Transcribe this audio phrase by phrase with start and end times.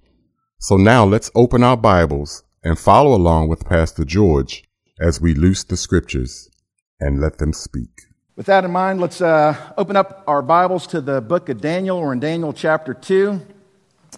[0.62, 4.64] So now let's open our Bibles and follow along with Pastor George
[5.00, 6.50] as we loose the scriptures
[7.00, 8.09] and let them speak.
[8.40, 12.00] With that in mind, let's uh, open up our Bibles to the book of Daniel.
[12.00, 13.46] We're in Daniel chapter 2.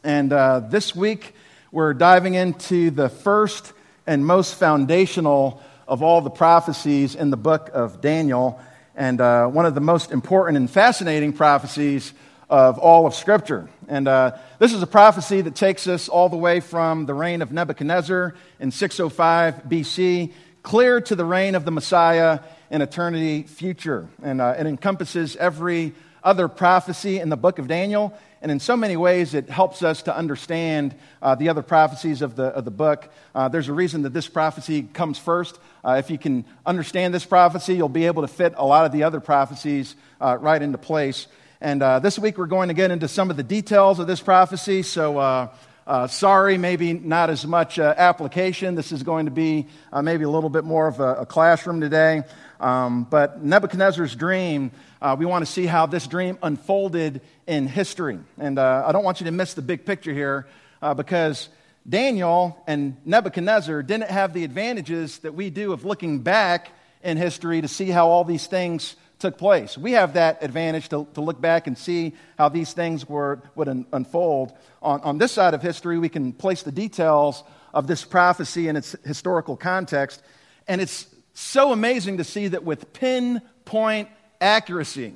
[0.03, 1.34] And uh, this week,
[1.71, 3.73] we're diving into the first
[4.05, 8.61] and most foundational of all the prophecies in the book of Daniel,
[8.95, 12.13] and uh, one of the most important and fascinating prophecies
[12.47, 13.69] of all of Scripture.
[13.88, 17.41] And uh, this is a prophecy that takes us all the way from the reign
[17.41, 24.07] of Nebuchadnezzar in 605 BC, clear to the reign of the Messiah in eternity future.
[24.23, 25.93] And uh, it encompasses every
[26.23, 28.17] other prophecy in the book of Daniel.
[28.41, 32.36] And in so many ways, it helps us to understand uh, the other prophecies of
[32.36, 33.11] the, of the book.
[33.36, 35.59] Uh, there's a reason that this prophecy comes first.
[35.83, 38.92] Uh, if you can understand this prophecy, you'll be able to fit a lot of
[38.92, 41.27] the other prophecies uh, right into place.
[41.59, 44.22] And uh, this week we're going to get into some of the details of this
[44.22, 44.81] prophecy.
[44.81, 45.52] So,
[45.87, 48.75] uh, uh, sorry, maybe not as much uh, application.
[48.75, 51.81] This is going to be uh, maybe a little bit more of a, a classroom
[51.81, 52.23] today.
[52.59, 54.71] Um, but Nebuchadnezzar's dream,
[55.02, 58.19] uh, we want to see how this dream unfolded in history.
[58.37, 60.47] And I don't want you to miss the big picture here
[60.95, 61.49] because
[61.87, 66.69] Daniel and Nebuchadnezzar didn't have the advantages that we do of looking back
[67.03, 69.77] in history to see how all these things took place.
[69.77, 73.69] We have that advantage to, to look back and see how these things were, would
[73.69, 74.52] un, unfold.
[74.81, 78.75] On, on this side of history, we can place the details of this prophecy in
[78.75, 80.22] its historical context.
[80.67, 84.09] And it's so amazing to see that with pinpoint
[84.42, 85.14] accuracy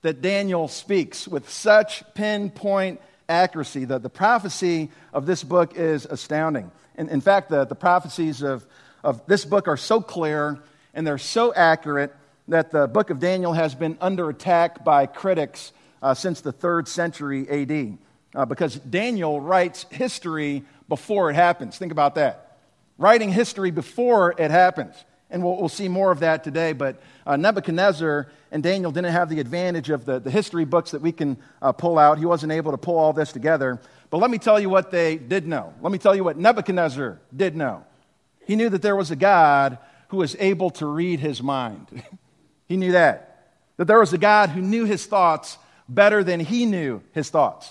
[0.00, 3.84] that Daniel speaks, with such pinpoint accuracy.
[3.84, 6.70] that the prophecy of this book is astounding.
[6.96, 8.66] And in fact, the, the prophecies of,
[9.04, 10.58] of this book are so clear
[10.94, 12.14] and they're so accurate
[12.48, 15.72] that the book of Daniel has been under attack by critics
[16.02, 17.98] uh, since the third century AD.
[18.34, 21.76] Uh, because Daniel writes history before it happens.
[21.76, 22.58] Think about that.
[22.98, 24.94] Writing history before it happens.
[25.30, 26.72] And we'll, we'll see more of that today.
[26.72, 31.02] But uh, Nebuchadnezzar and Daniel didn't have the advantage of the, the history books that
[31.02, 32.18] we can uh, pull out.
[32.18, 33.80] He wasn't able to pull all this together.
[34.10, 35.72] But let me tell you what they did know.
[35.80, 37.84] Let me tell you what Nebuchadnezzar did know.
[38.46, 41.86] He knew that there was a God who was able to read his mind.
[42.72, 43.50] He knew that.
[43.76, 45.58] That there was a God who knew his thoughts
[45.90, 47.70] better than he knew his thoughts.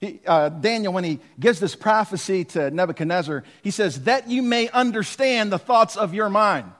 [0.00, 4.68] He, uh, Daniel, when he gives this prophecy to Nebuchadnezzar, he says, That you may
[4.68, 6.72] understand the thoughts of your mind.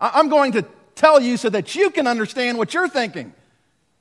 [0.00, 0.64] I- I'm going to
[0.94, 3.34] tell you so that you can understand what you're thinking.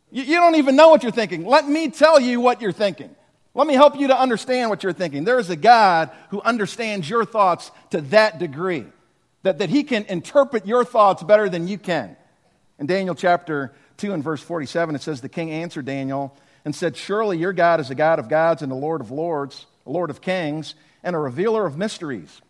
[0.09, 1.45] You, you don't even know what you're thinking.
[1.45, 3.13] Let me tell you what you're thinking.
[3.53, 5.25] Let me help you to understand what you're thinking.
[5.25, 8.85] There is a God who understands your thoughts to that degree,
[9.43, 12.15] that, that he can interpret your thoughts better than you can.
[12.79, 16.95] In Daniel chapter 2 and verse 47, it says, The king answered Daniel and said,
[16.95, 20.09] Surely your God is a God of gods and a Lord of lords, a Lord
[20.09, 22.41] of kings, and a revealer of mysteries.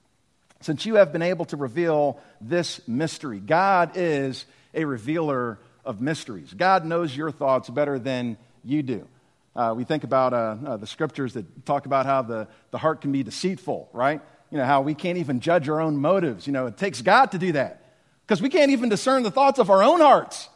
[0.62, 4.46] Since you have been able to reveal this mystery, God is
[4.76, 6.54] a revealer of mysteries.
[6.54, 9.08] God knows your thoughts better than you do.
[9.56, 13.02] Uh, we think about uh, uh, the scriptures that talk about how the, the heart
[13.02, 14.22] can be deceitful, right?
[14.52, 16.46] You know, how we can't even judge our own motives.
[16.46, 17.89] You know, it takes God to do that
[18.30, 20.50] because we can't even discern the thoughts of our own hearts.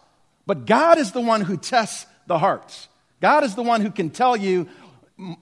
[0.45, 2.87] But God is the one who tests the hearts.
[3.19, 4.69] God is the one who can tell you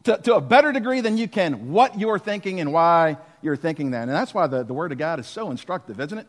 [0.06, 3.92] to, to, a better degree than you can what you're thinking and why you're thinking
[3.92, 4.04] that.
[4.04, 6.28] And that's why the, the Word of God is so instructive, isn't it?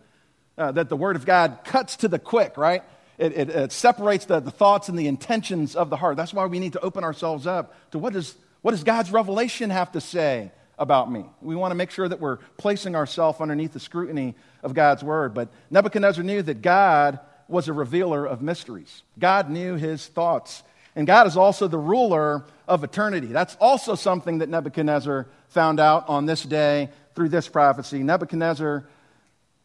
[0.58, 2.82] Uh, that the Word of God cuts to the quick, right?
[3.16, 6.16] It, it, it separates the, the thoughts and the intentions of the heart.
[6.16, 9.70] That's why we need to open ourselves up to what, is, what does God's revelation
[9.70, 10.50] have to say
[10.82, 11.24] about me.
[11.40, 14.34] We want to make sure that we're placing ourselves underneath the scrutiny
[14.64, 15.32] of God's word.
[15.32, 20.62] But Nebuchadnezzar knew that God was a revealer of mysteries, God knew his thoughts.
[20.94, 23.28] And God is also the ruler of eternity.
[23.28, 28.02] That's also something that Nebuchadnezzar found out on this day through this prophecy.
[28.02, 28.84] Nebuchadnezzar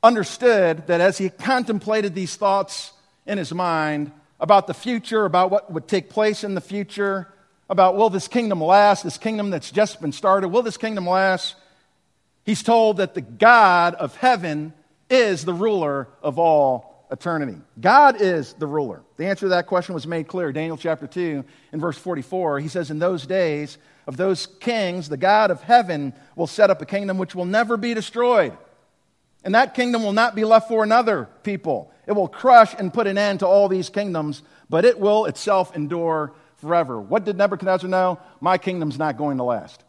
[0.01, 2.93] understood that as he contemplated these thoughts
[3.25, 7.27] in his mind about the future, about what would take place in the future,
[7.69, 11.55] about will this kingdom last, this kingdom that's just been started, will this kingdom last?
[12.45, 14.73] He's told that the God of heaven
[15.09, 17.57] is the ruler of all eternity.
[17.79, 19.01] God is the ruler.
[19.17, 20.51] The answer to that question was made clear.
[20.51, 21.43] Daniel chapter 2
[21.73, 26.13] in verse 44, he says, In those days of those kings, the God of heaven
[26.35, 28.57] will set up a kingdom which will never be destroyed.
[29.43, 31.91] And that kingdom will not be left for another people.
[32.05, 35.75] It will crush and put an end to all these kingdoms, but it will itself
[35.75, 36.99] endure forever.
[36.99, 38.19] What did Nebuchadnezzar know?
[38.39, 39.83] My kingdom's not going to last.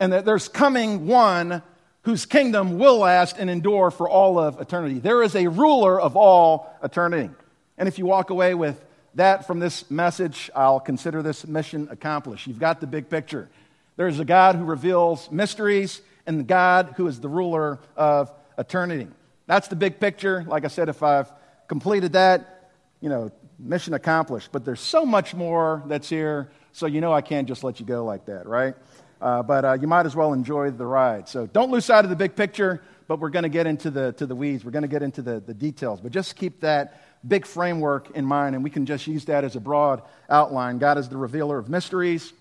[0.00, 1.62] And that there's coming one
[2.02, 4.98] whose kingdom will last and endure for all of eternity.
[4.98, 7.30] There is a ruler of all eternity.
[7.78, 8.82] And if you walk away with
[9.14, 12.46] that from this message, I'll consider this mission accomplished.
[12.46, 13.48] You've got the big picture.
[13.96, 19.06] There's a God who reveals mysteries and the God who is the ruler of eternity.
[19.46, 20.44] That's the big picture.
[20.48, 21.30] Like I said, if I've
[21.68, 23.30] completed that, you know,
[23.62, 24.50] mission accomplished.
[24.52, 27.86] But there's so much more that's here, so you know I can't just let you
[27.86, 28.74] go like that, right?
[29.20, 31.28] Uh, but uh, you might as well enjoy the ride.
[31.28, 34.12] So don't lose sight of the big picture, but we're going to get into the,
[34.14, 34.64] to the weeds.
[34.64, 36.00] We're going to get into the, the details.
[36.00, 39.54] But just keep that big framework in mind, and we can just use that as
[39.54, 40.78] a broad outline.
[40.78, 42.32] God is the revealer of mysteries,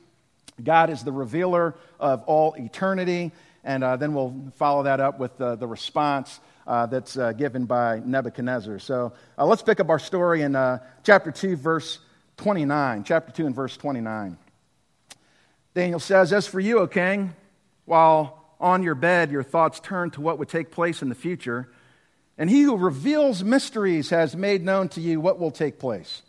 [0.63, 3.31] God is the revealer of all eternity.
[3.63, 8.01] And uh, then we'll follow that up with the response uh, that's uh, given by
[8.05, 8.79] Nebuchadnezzar.
[8.79, 11.99] So uh, let's pick up our story in uh, chapter 2, verse
[12.37, 13.03] 29.
[13.03, 14.37] Chapter 2 and verse 29.
[15.73, 17.33] Daniel says, As for you, O king,
[17.85, 21.69] while on your bed your thoughts turn to what would take place in the future,
[22.37, 26.21] and he who reveals mysteries has made known to you what will take place.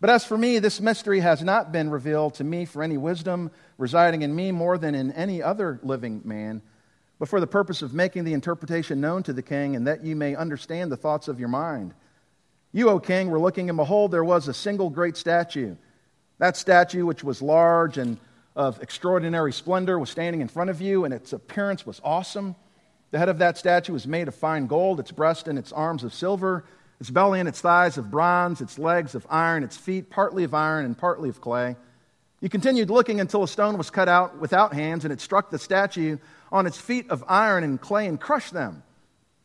[0.00, 3.50] But as for me, this mystery has not been revealed to me for any wisdom
[3.78, 6.62] residing in me more than in any other living man,
[7.18, 10.16] but for the purpose of making the interpretation known to the king, and that you
[10.16, 11.94] may understand the thoughts of your mind.
[12.72, 15.76] You, O king, were looking, and behold, there was a single great statue.
[16.38, 18.18] That statue, which was large and
[18.54, 22.56] of extraordinary splendor, was standing in front of you, and its appearance was awesome.
[23.10, 26.04] The head of that statue was made of fine gold, its breast and its arms
[26.04, 26.64] of silver
[27.00, 30.52] its belly and its thighs of bronze, its legs of iron, its feet partly of
[30.54, 31.76] iron and partly of clay.
[32.40, 35.58] You continued looking until a stone was cut out without hands, and it struck the
[35.58, 36.18] statue
[36.50, 38.82] on its feet of iron and clay and crushed them.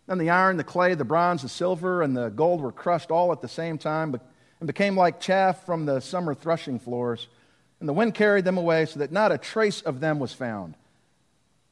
[0.07, 3.31] Then the iron, the clay, the bronze, the silver, and the gold were crushed all
[3.31, 4.19] at the same time
[4.59, 7.27] and became like chaff from the summer threshing floors.
[7.79, 10.75] And the wind carried them away so that not a trace of them was found.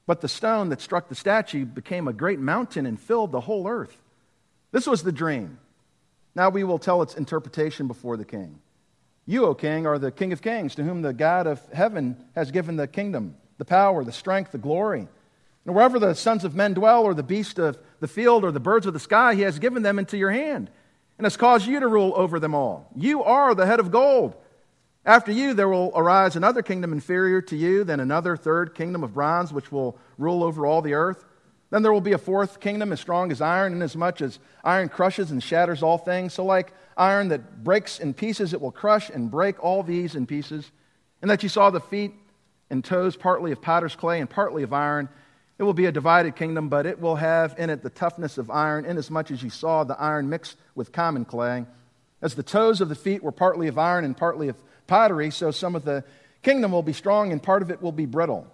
[0.08, 3.68] But the stone that struck the statue became a great mountain and filled the whole
[3.68, 3.98] earth.
[4.72, 5.60] This was the dream.
[6.36, 8.60] Now we will tell its interpretation before the king.
[9.26, 12.52] You, O king, are the king of kings, to whom the God of heaven has
[12.52, 15.08] given the kingdom, the power, the strength, the glory.
[15.66, 18.60] And wherever the sons of men dwell, or the beasts of the field, or the
[18.60, 20.72] birds of the sky, he has given them into your hand,
[21.18, 22.90] and has caused you to rule over them all.
[22.96, 24.36] You are the head of gold.
[25.06, 29.14] After you, there will arise another kingdom inferior to you, then another third kingdom of
[29.14, 31.26] bronze, which will rule over all the earth.
[31.72, 35.32] Then there will be a fourth kingdom as strong as iron, inasmuch as iron crushes
[35.32, 36.34] and shatters all things.
[36.34, 40.28] So, like iron that breaks in pieces, it will crush and break all these in
[40.28, 40.70] pieces.
[41.22, 42.14] And that you saw the feet
[42.70, 45.08] and toes partly of potter's clay and partly of iron.
[45.62, 48.50] It will be a divided kingdom, but it will have in it the toughness of
[48.50, 51.68] iron, inasmuch as you saw the iron mixed with common clay.
[52.20, 54.56] As the toes of the feet were partly of iron and partly of
[54.88, 56.04] pottery, so some of the
[56.42, 58.48] kingdom will be strong and part of it will be brittle.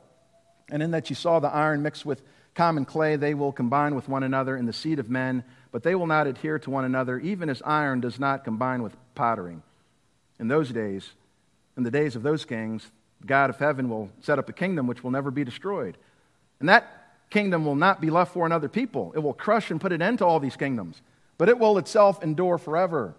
[0.70, 2.22] And in that you saw the iron mixed with
[2.56, 5.96] common clay, they will combine with one another in the seed of men, but they
[5.96, 9.56] will not adhere to one another, even as iron does not combine with pottery.
[10.42, 11.10] In those days,
[11.78, 14.88] in the days of those kings, the God of heaven will set up a kingdom
[14.88, 15.96] which will never be destroyed.
[16.60, 16.97] And that
[17.30, 19.14] kingdom will not be left for another people.
[19.16, 21.02] It will crush and put an end to all these kingdoms,
[21.38, 23.16] but it will itself endure forever.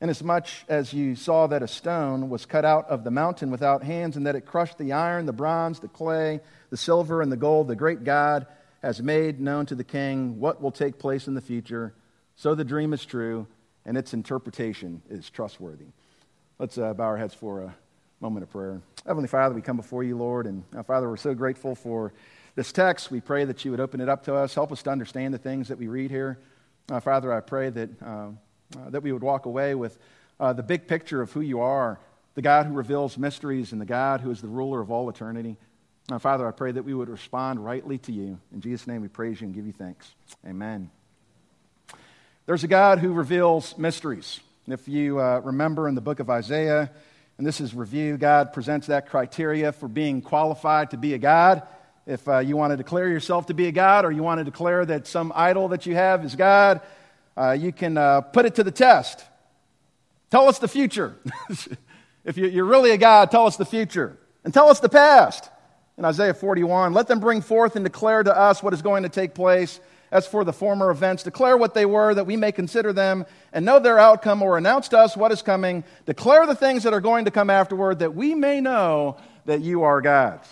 [0.00, 4.16] Inasmuch as you saw that a stone was cut out of the mountain without hands,
[4.16, 7.68] and that it crushed the iron, the bronze, the clay, the silver, and the gold,
[7.68, 8.46] the great God
[8.82, 11.94] has made known to the king what will take place in the future.
[12.36, 13.46] So the dream is true,
[13.86, 15.86] and its interpretation is trustworthy.
[16.58, 17.74] Let's uh, bow our heads for a
[18.20, 18.82] moment of prayer.
[19.06, 22.12] Heavenly Father, we come before you, Lord, and uh, Father, we're so grateful for
[22.54, 23.10] this text.
[23.10, 25.38] We pray that you would open it up to us, help us to understand the
[25.38, 26.38] things that we read here.
[26.90, 28.28] Uh, Father, I pray that uh,
[28.76, 29.98] uh, that we would walk away with
[30.40, 31.98] uh, the big picture of who you are,
[32.34, 35.56] the God who reveals mysteries and the God who is the ruler of all eternity.
[36.10, 38.38] Uh, Father, I pray that we would respond rightly to you.
[38.52, 40.12] In Jesus' name we praise you and give you thanks.
[40.46, 40.90] Amen.
[42.46, 44.40] There's a God who reveals mysteries.
[44.66, 46.90] If you remember in the book of Isaiah,
[47.38, 51.62] and this is review, God presents that criteria for being qualified to be a God.
[52.06, 54.44] If uh, you want to declare yourself to be a God or you want to
[54.44, 56.82] declare that some idol that you have is God,
[57.36, 59.24] uh, you can uh, put it to the test.
[60.30, 61.16] Tell us the future.
[62.24, 64.18] if you're really a God, tell us the future.
[64.44, 65.48] And tell us the past.
[65.96, 69.08] In Isaiah 41, let them bring forth and declare to us what is going to
[69.08, 69.80] take place.
[70.10, 73.64] As for the former events, declare what they were that we may consider them and
[73.64, 75.82] know their outcome, or announce to us what is coming.
[76.06, 79.82] Declare the things that are going to come afterward that we may know that you
[79.82, 80.48] are God's.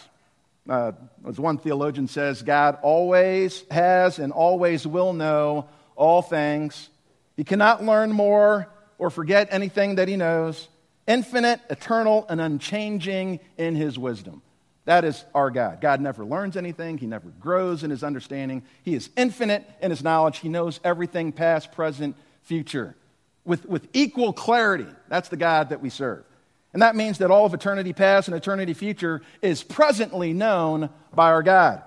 [0.68, 0.92] Uh,
[1.26, 6.88] as one theologian says, God always has and always will know all things.
[7.36, 10.68] He cannot learn more or forget anything that he knows.
[11.06, 14.42] Infinite, eternal, and unchanging in his wisdom.
[14.84, 15.80] That is our God.
[15.80, 16.98] God never learns anything.
[16.98, 18.62] He never grows in his understanding.
[18.82, 20.38] He is infinite in his knowledge.
[20.38, 22.96] He knows everything past, present, future
[23.44, 24.86] with, with equal clarity.
[25.08, 26.24] That's the God that we serve.
[26.72, 31.30] And that means that all of eternity past and eternity future is presently known by
[31.30, 31.82] our God.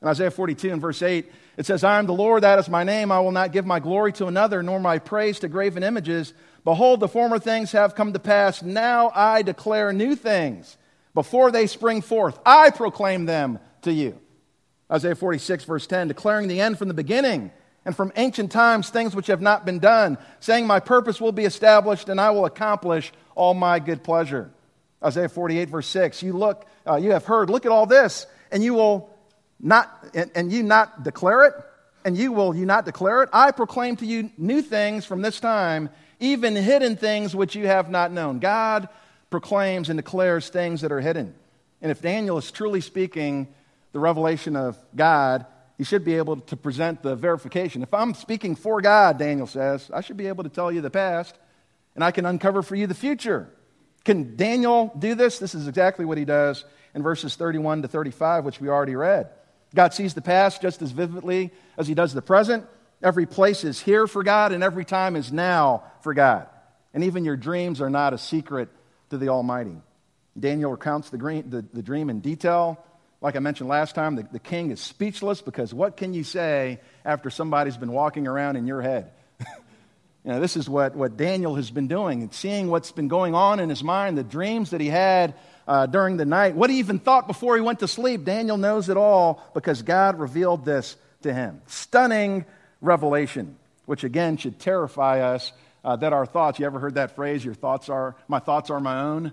[0.00, 2.84] In Isaiah 42 and verse 8, it says, I am the Lord, that is my
[2.84, 3.12] name.
[3.12, 6.32] I will not give my glory to another, nor my praise to graven images.
[6.64, 8.62] Behold, the former things have come to pass.
[8.62, 10.78] Now I declare new things.
[11.12, 14.18] Before they spring forth, I proclaim them to you.
[14.90, 17.50] Isaiah 46, verse 10, declaring the end from the beginning
[17.84, 21.44] and from ancient times things which have not been done, saying, My purpose will be
[21.44, 24.50] established and I will accomplish all my good pleasure.
[25.02, 28.62] Isaiah 48, verse 6, you look, uh, you have heard, look at all this, and
[28.62, 29.10] you will
[29.58, 31.54] not, and, and you not declare it,
[32.04, 33.30] and you will you not declare it?
[33.32, 37.90] I proclaim to you new things from this time, even hidden things which you have
[37.90, 38.38] not known.
[38.38, 38.88] God
[39.30, 41.34] proclaims and declares things that are hidden.
[41.80, 43.48] And if Daniel is truly speaking
[43.92, 45.46] the revelation of God,
[45.78, 47.82] he should be able to present the verification.
[47.82, 50.90] If I'm speaking for God, Daniel says, I should be able to tell you the
[50.90, 51.38] past,
[52.00, 53.50] and I can uncover for you the future.
[54.06, 55.38] Can Daniel do this?
[55.38, 56.64] This is exactly what he does
[56.94, 59.28] in verses 31 to 35, which we already read.
[59.74, 62.64] God sees the past just as vividly as he does the present.
[63.02, 66.46] Every place is here for God, and every time is now for God.
[66.94, 68.70] And even your dreams are not a secret
[69.10, 69.76] to the Almighty.
[70.38, 72.82] Daniel recounts the, the, the dream in detail.
[73.20, 76.80] Like I mentioned last time, the, the king is speechless because what can you say
[77.04, 79.12] after somebody's been walking around in your head?
[80.24, 83.34] You know, this is what, what Daniel has been doing and seeing what's been going
[83.34, 85.34] on in his mind, the dreams that he had
[85.66, 88.24] uh, during the night, what he even thought before he went to sleep.
[88.24, 91.62] Daniel knows it all because God revealed this to him.
[91.66, 92.44] Stunning
[92.80, 95.52] revelation, which again should terrify us
[95.84, 98.80] uh, that our thoughts, you ever heard that phrase, your thoughts are, my thoughts are
[98.80, 99.32] my own?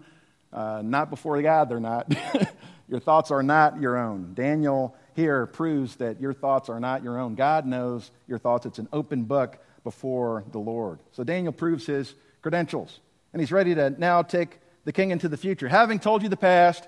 [0.53, 2.13] Uh, not before God, they're not.
[2.89, 4.34] Your thoughts are not your own.
[4.34, 7.36] Daniel here proves that your thoughts are not your own.
[7.36, 8.65] God knows your thoughts.
[8.65, 11.00] It's an open book before the Lord.
[11.13, 13.00] So Daniel proves his credentials,
[13.32, 15.70] and he's ready to now take the king into the future.
[15.70, 16.86] Having told you the past,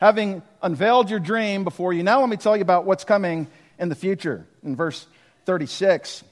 [0.00, 3.48] having unveiled your dream before you, now let me tell you about what's coming
[3.80, 4.46] in the future.
[4.62, 5.08] In verse
[5.46, 6.22] 36,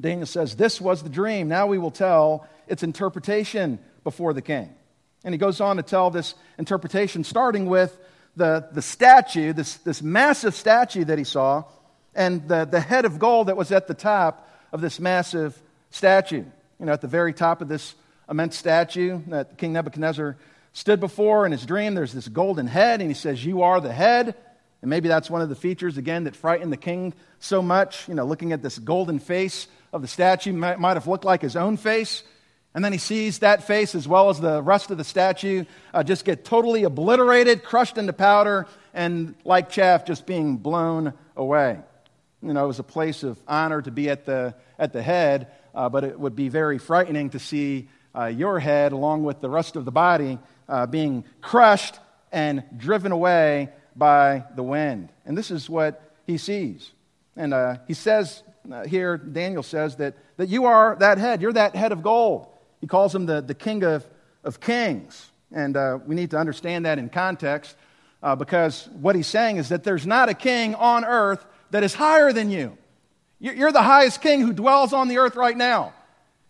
[0.00, 1.46] Daniel says, This was the dream.
[1.46, 4.74] Now we will tell its interpretation before the king.
[5.22, 7.96] And he goes on to tell this interpretation, starting with
[8.34, 11.62] the, the statue, this, this massive statue that he saw,
[12.16, 14.42] and the, the head of gold that was at the top
[14.72, 16.44] of this massive statue.
[16.78, 17.94] You know, at the very top of this
[18.28, 20.36] immense statue that King Nebuchadnezzar
[20.72, 23.92] stood before in his dream, there's this golden head, and he says, You are the
[23.92, 24.34] head.
[24.82, 28.06] And maybe that's one of the features, again, that frightened the king so much.
[28.08, 31.40] You know, looking at this golden face of the statue might, might have looked like
[31.40, 32.22] his own face.
[32.74, 36.02] And then he sees that face, as well as the rest of the statue, uh,
[36.02, 41.78] just get totally obliterated, crushed into powder, and like chaff, just being blown away.
[42.46, 45.48] You know, it was a place of honor to be at the, at the head,
[45.74, 49.50] uh, but it would be very frightening to see uh, your head, along with the
[49.50, 50.38] rest of the body,
[50.68, 51.98] uh, being crushed
[52.30, 55.08] and driven away by the wind.
[55.24, 56.92] And this is what he sees.
[57.34, 61.42] And uh, he says uh, here, Daniel says that, that you are that head.
[61.42, 62.46] You're that head of gold.
[62.80, 64.06] He calls him the, the king of,
[64.44, 65.32] of kings.
[65.50, 67.76] And uh, we need to understand that in context
[68.38, 72.32] because what he's saying is that there's not a king on earth that is higher
[72.32, 72.76] than you.
[73.38, 75.92] You're the highest king who dwells on the earth right now.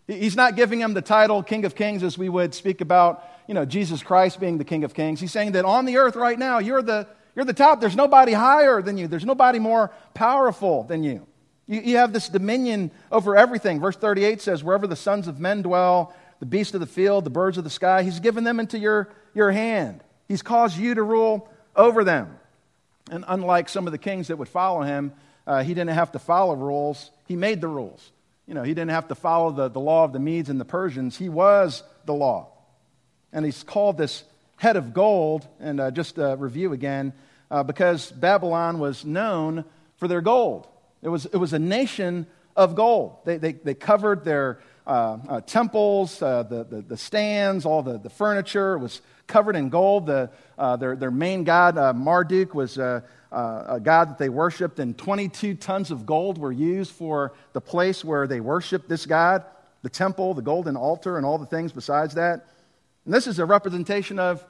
[0.07, 3.53] He's not giving him the title King of Kings as we would speak about, you
[3.53, 5.19] know, Jesus Christ being the King of Kings.
[5.19, 7.81] He's saying that on the earth right now, you're the, you're the top.
[7.81, 9.07] There's nobody higher than you.
[9.07, 11.27] There's nobody more powerful than you.
[11.65, 11.81] you.
[11.81, 13.81] You have this dominion over everything.
[13.81, 17.29] Verse 38 says, Wherever the sons of men dwell, the beasts of the field, the
[17.29, 18.03] birds of the sky.
[18.03, 20.01] He's given them into your, your hand.
[20.29, 22.37] He's caused you to rule over them.
[23.09, 25.13] And unlike some of the kings that would follow him,
[25.45, 27.11] uh, he didn't have to follow rules.
[27.25, 28.11] He made the rules.
[28.47, 30.65] You know, he didn't have to follow the, the law of the Medes and the
[30.65, 31.17] Persians.
[31.17, 32.49] He was the law.
[33.31, 34.23] And he's called this
[34.57, 37.13] head of gold, and uh, just a review again,
[37.51, 39.65] uh, because Babylon was known
[39.97, 40.67] for their gold.
[41.01, 43.17] It was, it was a nation of gold.
[43.25, 47.99] They, they, they covered their, uh, uh, temples, uh, the, the, the, stands, all the,
[47.99, 50.07] the furniture was covered in gold.
[50.07, 54.79] The, uh, their, their main god, uh, Marduk, was uh, a god that they worshiped,
[54.79, 59.43] and 22 tons of gold were used for the place where they worshiped this god
[59.83, 62.47] the temple, the golden altar, and all the things besides that.
[63.05, 64.43] And this is a representation of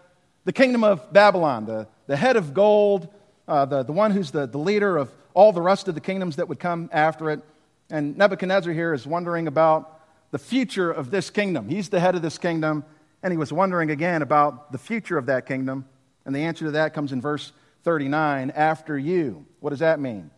[0.46, 3.10] the kingdom of Babylon, the, the head of gold,
[3.46, 6.48] the, the one who's the, the leader of all the rest of the kingdoms that
[6.48, 7.42] would come after it.
[7.90, 11.70] And Nebuchadnezzar here is wondering about the future of this kingdom.
[11.70, 12.84] He's the head of this kingdom,
[13.24, 15.86] and he was wondering again about the future of that kingdom.
[16.26, 17.52] And the answer to that comes in verse
[17.84, 19.46] 39 after you.
[19.60, 20.30] What does that mean?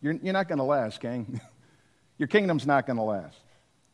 [0.00, 1.40] You're, you're not going to last, King.
[2.18, 3.36] Your kingdom's not going to last.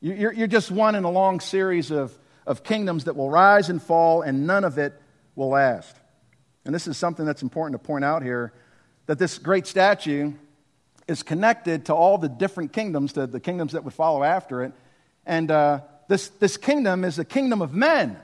[0.01, 2.17] You're, you're just one in a long series of,
[2.47, 5.01] of kingdoms that will rise and fall, and none of it
[5.35, 5.97] will last.
[6.65, 8.53] And this is something that's important to point out here
[9.07, 10.33] that this great statue
[11.09, 14.73] is connected to all the different kingdoms, the, the kingdoms that would follow after it.
[15.27, 18.19] And uh, this, this kingdom is a kingdom of men.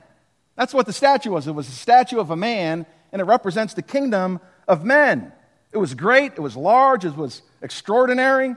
[0.57, 1.47] That's what the statue was.
[1.47, 5.31] It was a statue of a man, and it represents the kingdom of men.
[5.71, 8.55] It was great, it was large, it was extraordinary.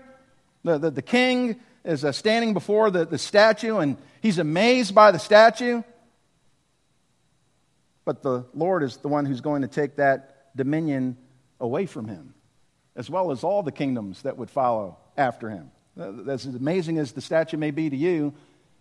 [0.64, 5.10] The, the, the king is uh, standing before the, the statue, and he's amazed by
[5.10, 5.82] the statue.
[8.06, 11.18] But the Lord is the one who's going to take that dominion
[11.60, 12.34] away from him,
[12.96, 15.70] as well as all the kingdoms that would follow after him.
[16.28, 18.32] As amazing as the statue may be to you,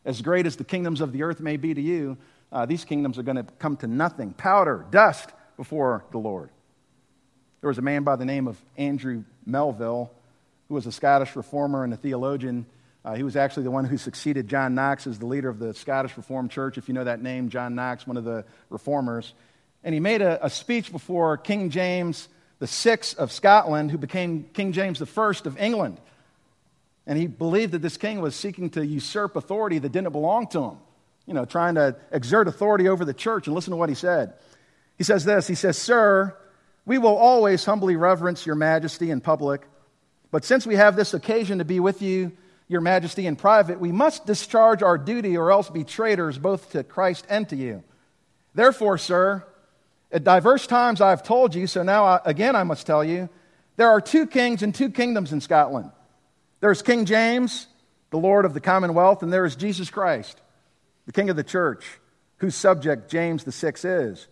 [0.05, 2.17] as great as the kingdoms of the earth may be to you,
[2.51, 6.49] uh, these kingdoms are going to come to nothing, powder, dust before the Lord.
[7.61, 10.11] There was a man by the name of Andrew Melville
[10.69, 12.65] who was a Scottish reformer and a theologian.
[13.03, 15.73] Uh, he was actually the one who succeeded John Knox as the leader of the
[15.73, 19.33] Scottish Reformed Church, if you know that name, John Knox, one of the reformers.
[19.83, 22.29] And he made a, a speech before King James
[22.59, 25.99] the VI of Scotland, who became King James the I of England.
[27.07, 30.63] And he believed that this king was seeking to usurp authority that didn't belong to
[30.63, 30.77] him,
[31.29, 33.45] you know, trying to exert authority over the church.
[33.45, 34.33] And listen to what he said.
[34.97, 36.35] He says this He says, Sir,
[36.85, 39.61] we will always humbly reverence your majesty in public,
[40.31, 42.31] but since we have this occasion to be with you,
[42.67, 46.83] your majesty, in private, we must discharge our duty or else be traitors both to
[46.83, 47.83] Christ and to you.
[48.53, 49.43] Therefore, sir,
[50.11, 53.29] at diverse times I have told you, so now I, again I must tell you,
[53.75, 55.91] there are two kings and two kingdoms in Scotland.
[56.59, 57.67] There's King James,
[58.09, 60.39] the Lord of the Commonwealth, and there is Jesus Christ,
[61.09, 61.99] the King of the church,
[62.37, 64.27] whose subject James the Sixth is,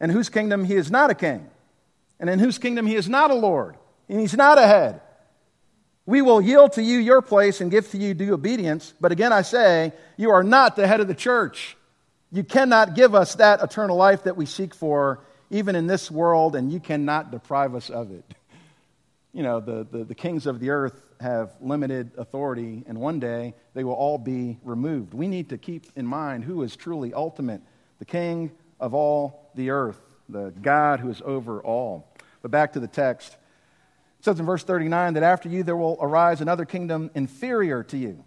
[0.00, 1.46] and whose kingdom he is not a king,
[2.18, 3.76] and in whose kingdom he is not a Lord,
[4.08, 5.02] and he's not a head.
[6.06, 9.30] We will yield to you your place and give to you due obedience, but again
[9.30, 11.76] I say, you are not the head of the church.
[12.30, 16.56] You cannot give us that eternal life that we seek for, even in this world,
[16.56, 18.24] and you cannot deprive us of it.
[19.34, 23.54] You know, the, the, the kings of the earth have limited authority, and one day
[23.74, 25.14] they will all be removed.
[25.14, 27.62] We need to keep in mind who is truly ultimate
[27.98, 32.12] the King of all the earth, the God who is over all.
[32.42, 33.32] But back to the text.
[34.18, 37.96] It says in verse 39 that after you there will arise another kingdom inferior to
[37.96, 38.24] you.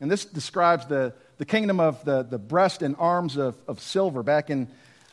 [0.00, 4.24] And this describes the, the kingdom of the, the breast and arms of, of silver.
[4.24, 4.68] Back in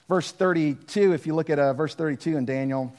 [0.08, 2.92] verse 32, if you look at uh, verse 32 in Daniel,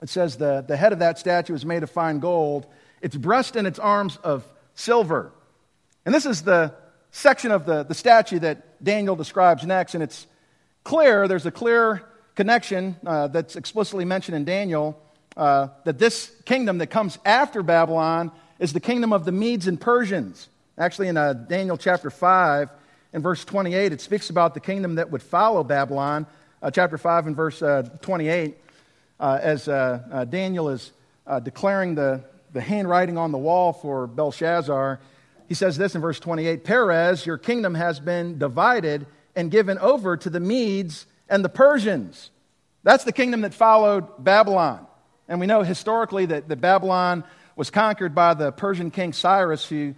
[0.00, 2.66] it says the, the head of that statue is made of fine gold
[3.06, 5.30] its breast and its arms of silver.
[6.04, 6.74] And this is the
[7.12, 10.26] section of the, the statue that Daniel describes next, and it's
[10.82, 12.02] clear, there's a clear
[12.34, 15.00] connection uh, that's explicitly mentioned in Daniel
[15.36, 19.80] uh, that this kingdom that comes after Babylon is the kingdom of the Medes and
[19.80, 20.48] Persians.
[20.76, 22.70] Actually, in uh, Daniel chapter 5,
[23.12, 26.26] in verse 28, it speaks about the kingdom that would follow Babylon.
[26.60, 28.56] Uh, chapter 5 and verse uh, 28,
[29.20, 29.66] uh, as
[30.28, 30.90] Daniel is
[31.44, 32.24] declaring the,
[32.56, 34.98] the handwriting on the wall for Belshazzar,
[35.46, 40.16] he says this in verse 28 Peres, your kingdom has been divided and given over
[40.16, 42.30] to the Medes and the Persians.
[42.82, 44.86] That's the kingdom that followed Babylon.
[45.28, 47.24] And we know historically that, that Babylon
[47.56, 49.94] was conquered by the Persian king Cyrus, who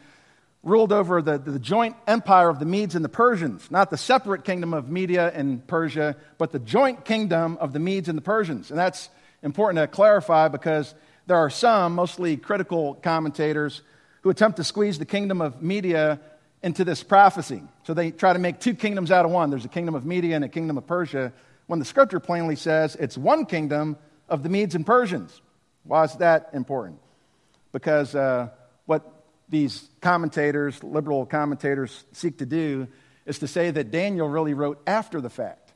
[0.64, 4.44] ruled over the, the joint empire of the Medes and the Persians, not the separate
[4.44, 8.71] kingdom of Media and Persia, but the joint kingdom of the Medes and the Persians.
[8.71, 9.11] And that's
[9.44, 10.94] important to clarify because
[11.29, 13.83] there are some, mostly critical commentators,
[14.23, 16.19] who attempt to squeeze the kingdom of Media
[16.62, 17.62] into this prophecy.
[17.85, 19.51] So they try to make two kingdoms out of one.
[19.51, 21.33] There's a kingdom of Media and a kingdom of Persia,
[21.67, 25.43] when the scripture plainly says it's one kingdom of the Medes and Persians.
[25.85, 26.99] Why is that important?
[27.73, 28.49] Because uh,
[28.87, 29.03] what
[29.51, 32.88] these commentators, liberal commentators, seek to do
[33.27, 35.67] is to say that Daniel really wrote after the fact.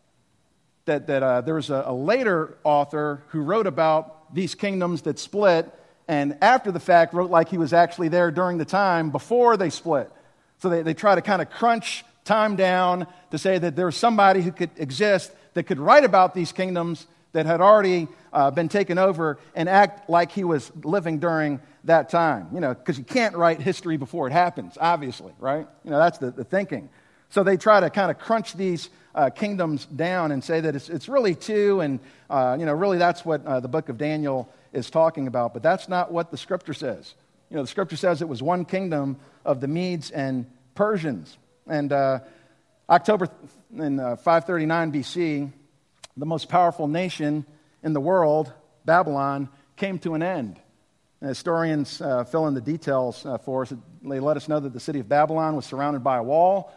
[0.85, 5.18] That, that uh, there was a, a later author who wrote about these kingdoms that
[5.18, 5.73] split,
[6.09, 9.71] and after the fact wrote like he was actually there during the time before they
[9.71, 10.11] split.
[10.59, 13.97] So they, they try to kind of crunch time down to say that there was
[13.97, 18.68] somebody who could exist that could write about these kingdoms that had already uh, been
[18.68, 22.49] taken over and act like he was living during that time.
[22.53, 25.66] You know, because you can't write history before it happens, obviously, right?
[25.85, 26.90] You know, that's the, the thinking.
[27.31, 30.88] So they try to kind of crunch these uh, kingdoms down and say that it's,
[30.88, 34.48] it's really two, and uh, you know, really that's what uh, the book of Daniel
[34.72, 35.53] is talking about.
[35.53, 37.14] But that's not what the scripture says.
[37.51, 41.37] You know, the scripture says it was one kingdom of the Medes and Persians.
[41.66, 42.20] And uh,
[42.88, 43.29] October
[43.77, 45.53] in uh, 539 BC,
[46.16, 47.44] the most powerful nation
[47.83, 48.53] in the world,
[48.85, 50.59] Babylon, came to an end.
[51.20, 53.72] And historians uh, fill in the details for us.
[54.03, 56.72] They let us know that the city of Babylon was surrounded by a wall.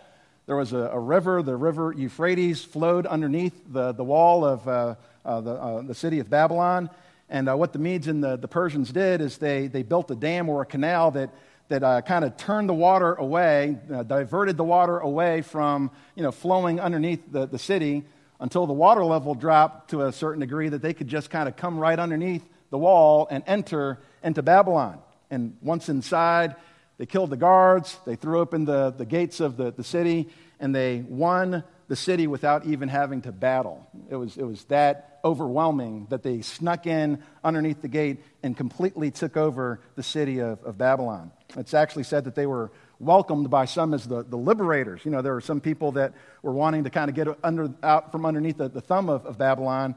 [0.46, 4.96] There was a, a river, the river Euphrates, flowed underneath the, the wall of uh,
[5.26, 6.92] uh, the, uh, the city of Babylon.
[7.30, 10.16] And uh, what the Medes and the, the Persians did is they, they built a
[10.16, 11.32] dam or a canal that,
[11.70, 16.22] that uh, kind of turned the water away, uh, diverted the water away from you
[16.22, 18.04] know, flowing underneath the, the city
[18.40, 21.56] until the water level dropped to a certain degree that they could just kind of
[21.56, 25.00] come right underneath the wall and enter into Babylon.
[25.32, 26.56] And once inside,
[26.98, 30.30] they killed the guards, they threw open the, the gates of the, the city,
[30.60, 33.88] and they won the city without even having to battle.
[34.10, 39.12] It was, it was that overwhelming that they snuck in underneath the gate and completely
[39.12, 41.32] took over the city of, of Babylon.
[41.58, 45.02] It's actually said that they were welcomed by some as the, the liberators.
[45.04, 48.12] You know, there were some people that were wanting to kind of get under, out
[48.12, 49.96] from underneath the, the thumb of, of Babylon.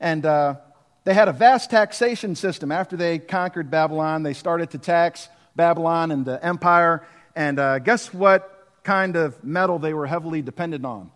[0.00, 0.56] And uh,
[1.04, 2.72] they had a vast taxation system.
[2.72, 5.28] After they conquered Babylon, they started to tax
[5.58, 7.04] Babylon and the empire.
[7.36, 11.10] And uh, guess what kind of metal they were heavily dependent on?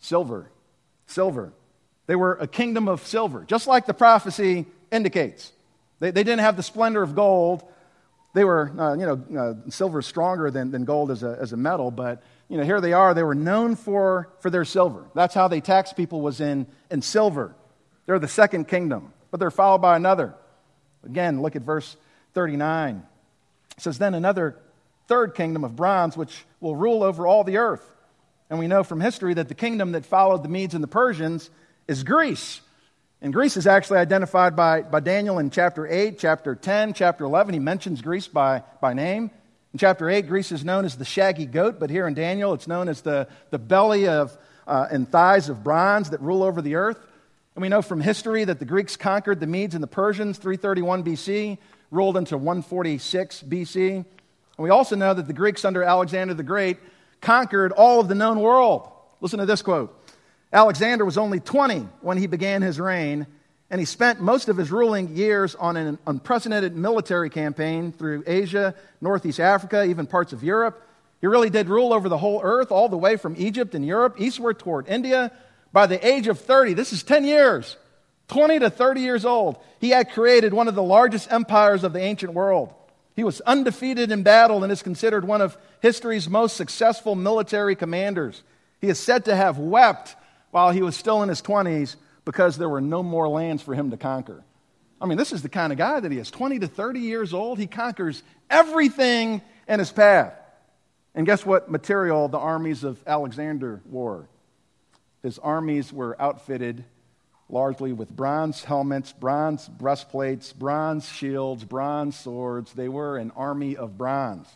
[0.00, 0.50] Silver.
[1.06, 1.54] Silver.
[2.06, 5.52] They were a kingdom of silver, just like the prophecy indicates.
[6.00, 7.64] They, they didn't have the splendor of gold.
[8.34, 11.52] They were, uh, you know, uh, silver is stronger than, than gold as a, as
[11.52, 13.14] a metal, but, you know, here they are.
[13.14, 15.04] They were known for, for their silver.
[15.14, 17.54] That's how they taxed people was in, in silver.
[18.06, 20.34] They're the second kingdom, but they're followed by another.
[21.04, 21.96] Again, look at verse
[22.34, 23.04] 39.
[23.76, 24.56] It says, Then another
[25.06, 27.88] third kingdom of bronze, which will rule over all the earth.
[28.50, 31.50] And we know from history that the kingdom that followed the Medes and the Persians
[31.88, 32.60] is Greece.
[33.20, 37.54] And Greece is actually identified by, by Daniel in chapter 8, chapter 10, chapter 11.
[37.54, 39.30] He mentions Greece by, by name.
[39.72, 42.68] In chapter 8, Greece is known as the shaggy goat, but here in Daniel, it's
[42.68, 46.74] known as the, the belly of, uh, and thighs of bronze that rule over the
[46.74, 46.98] earth.
[47.54, 51.02] And we know from history that the Greeks conquered the Medes and the Persians 331
[51.02, 51.58] BC,
[51.94, 53.96] ruled into 146 BC.
[53.96, 54.04] And
[54.58, 56.78] we also know that the Greeks under Alexander the Great
[57.20, 58.90] conquered all of the known world.
[59.20, 59.96] Listen to this quote
[60.52, 63.26] Alexander was only 20 when he began his reign,
[63.70, 68.74] and he spent most of his ruling years on an unprecedented military campaign through Asia,
[69.00, 70.86] Northeast Africa, even parts of Europe.
[71.20, 74.16] He really did rule over the whole earth, all the way from Egypt and Europe,
[74.18, 75.32] eastward toward India.
[75.72, 77.76] By the age of 30, this is 10 years,
[78.28, 82.00] 20 to 30 years old, he had created one of the largest empires of the
[82.00, 82.72] ancient world.
[83.16, 88.42] He was undefeated in battle and is considered one of history's most successful military commanders.
[88.80, 90.16] He is said to have wept
[90.50, 93.90] while he was still in his 20s because there were no more lands for him
[93.90, 94.42] to conquer.
[95.00, 97.34] I mean, this is the kind of guy that he is 20 to 30 years
[97.34, 97.58] old.
[97.58, 100.34] He conquers everything in his path.
[101.14, 104.28] And guess what material the armies of Alexander wore?
[105.22, 106.84] His armies were outfitted
[107.54, 112.72] largely with bronze helmets, bronze breastplates, bronze shields, bronze swords.
[112.72, 114.48] They were an army of bronze.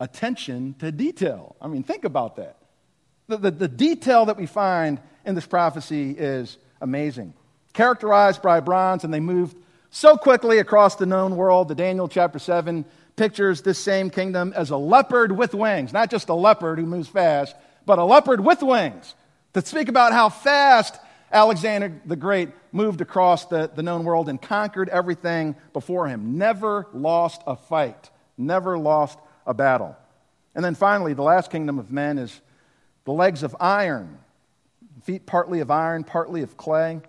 [0.00, 1.54] Attention to detail.
[1.62, 2.56] I mean, think about that.
[3.28, 7.32] The, the, the detail that we find in this prophecy is amazing.
[7.72, 9.56] Characterized by bronze, and they moved
[9.90, 14.70] so quickly across the known world The Daniel chapter 7 pictures this same kingdom as
[14.70, 15.92] a leopard with wings.
[15.92, 17.54] Not just a leopard who moves fast,
[17.86, 19.14] but a leopard with wings.
[19.52, 20.98] To speak about how fast
[21.34, 26.38] Alexander the Great moved across the, the known world and conquered everything before him.
[26.38, 29.96] Never lost a fight, never lost a battle.
[30.54, 32.40] And then finally, the last kingdom of men is
[33.04, 34.18] the legs of iron,
[35.02, 37.00] feet partly of iron, partly of clay.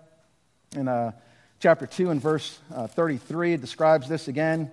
[0.74, 1.12] In uh,
[1.60, 4.72] chapter 2 and verse uh, 33, it describes this again.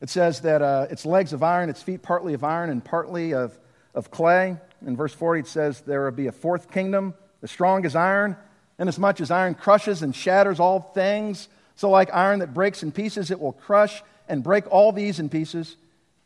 [0.00, 3.34] It says that uh, its legs of iron, its feet partly of iron and partly
[3.34, 3.58] of,
[3.94, 4.56] of clay.
[4.86, 8.36] In verse 40, it says there will be a fourth kingdom as strong as iron,
[8.78, 11.48] inasmuch as much as iron crushes and shatters all things.
[11.76, 15.28] So, like iron that breaks in pieces, it will crush and break all these in
[15.28, 15.76] pieces.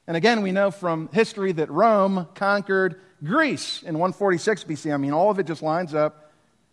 [0.06, 4.94] And again, we know from history that Rome conquered Greece in 146 BC.
[4.94, 6.32] I mean, all of it just lines up.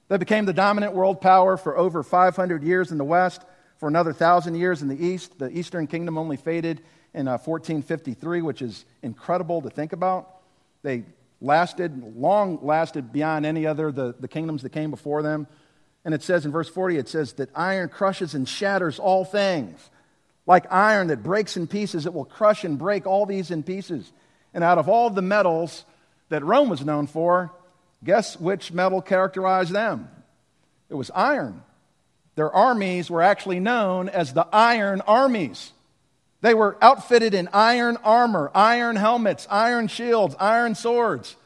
[0.10, 3.42] They became the dominant world power for over 500 years in the West,
[3.78, 5.40] for another 1,000 years in the East.
[5.40, 6.82] The Eastern Kingdom only faded
[7.14, 10.42] in uh, 1453, which is incredible to think about.
[10.84, 11.04] They
[11.44, 15.46] lasted, long lasted beyond any other the, the kingdoms that came before them.
[16.06, 19.90] And it says in verse 40, it says that iron crushes and shatters all things.
[20.48, 24.12] Like iron that breaks in pieces, it will crush and break all these in pieces.
[24.54, 25.86] And out of all the metals
[26.30, 27.52] that Rome was known for,
[28.04, 30.10] guess which metal characterized them?
[30.90, 31.64] It was iron.
[32.36, 35.72] Their armies were actually known as the iron armies.
[36.44, 41.38] They were outfitted in iron armor, iron helmets, iron shields, iron swords.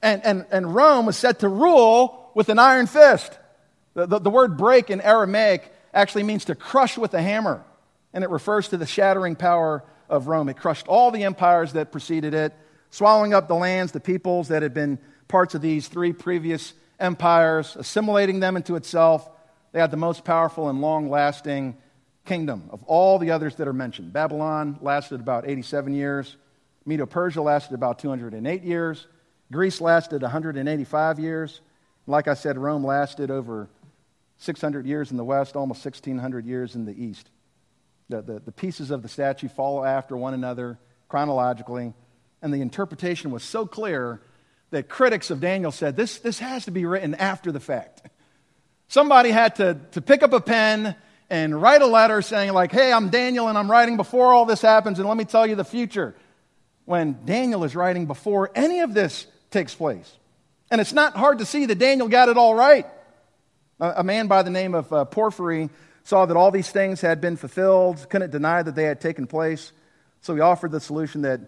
[0.00, 3.38] And, and, and Rome was set to rule with an iron fist.
[3.92, 7.62] The, the, the word break in Aramaic actually means to crush with a hammer,
[8.14, 10.48] and it refers to the shattering power of Rome.
[10.48, 12.54] It crushed all the empires that preceded it,
[12.88, 17.76] swallowing up the lands, the peoples that had been parts of these three previous empires,
[17.78, 19.28] assimilating them into itself.
[19.72, 21.76] They had the most powerful and long lasting
[22.28, 24.12] kingdom of all the others that are mentioned.
[24.12, 26.36] Babylon lasted about 87 years,
[26.84, 29.06] Medo Persia lasted about 208 years,
[29.50, 31.60] Greece lasted 185 years.
[32.06, 33.68] Like I said, Rome lasted over
[34.38, 37.30] 600 years in the west, almost 1,600 years in the east.
[38.10, 41.92] The, the, the, pieces of the statue follow after one another chronologically,
[42.40, 44.20] and the interpretation was so clear
[44.70, 48.02] that critics of Daniel said this, this has to be written after the fact.
[48.88, 50.94] Somebody had to, to pick up a pen
[51.30, 54.62] and write a letter saying, like, hey, I'm Daniel and I'm writing before all this
[54.62, 56.14] happens, and let me tell you the future.
[56.84, 60.10] When Daniel is writing before any of this takes place.
[60.70, 62.86] And it's not hard to see that Daniel got it all right.
[63.80, 65.70] A man by the name of uh, Porphyry
[66.04, 69.72] saw that all these things had been fulfilled, couldn't deny that they had taken place.
[70.22, 71.40] So he offered the solution that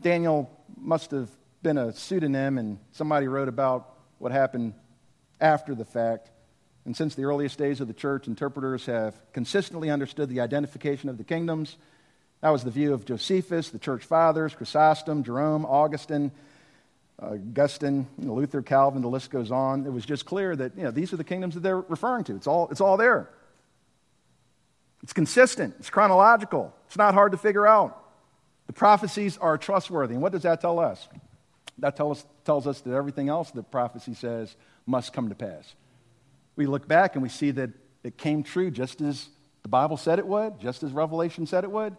[0.00, 1.28] Daniel must have
[1.62, 4.74] been a pseudonym and somebody wrote about what happened
[5.40, 6.30] after the fact.
[6.90, 11.18] And since the earliest days of the church, interpreters have consistently understood the identification of
[11.18, 11.76] the kingdoms.
[12.40, 16.32] That was the view of Josephus, the church fathers, Chrysostom, Jerome, Augustine,
[17.22, 19.86] Augustine, you know, Luther, Calvin, the list goes on.
[19.86, 22.34] It was just clear that you know, these are the kingdoms that they're referring to.
[22.34, 23.30] It's all, it's all there.
[25.04, 28.02] It's consistent, it's chronological, it's not hard to figure out.
[28.66, 30.14] The prophecies are trustworthy.
[30.14, 31.06] And what does that tell us?
[31.78, 35.76] That tell us, tells us that everything else that prophecy says must come to pass.
[36.56, 37.70] We look back and we see that
[38.02, 39.28] it came true just as
[39.62, 41.96] the Bible said it would, just as Revelation said it would.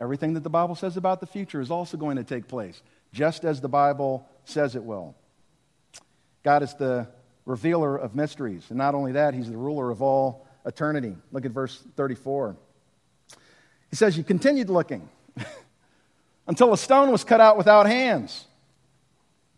[0.00, 3.44] Everything that the Bible says about the future is also going to take place, just
[3.44, 5.14] as the Bible says it will.
[6.42, 7.08] God is the
[7.46, 8.64] revealer of mysteries.
[8.68, 11.16] And not only that, He's the ruler of all eternity.
[11.32, 12.56] Look at verse 34.
[13.90, 15.08] He says, You continued looking
[16.46, 18.46] until a stone was cut out without hands.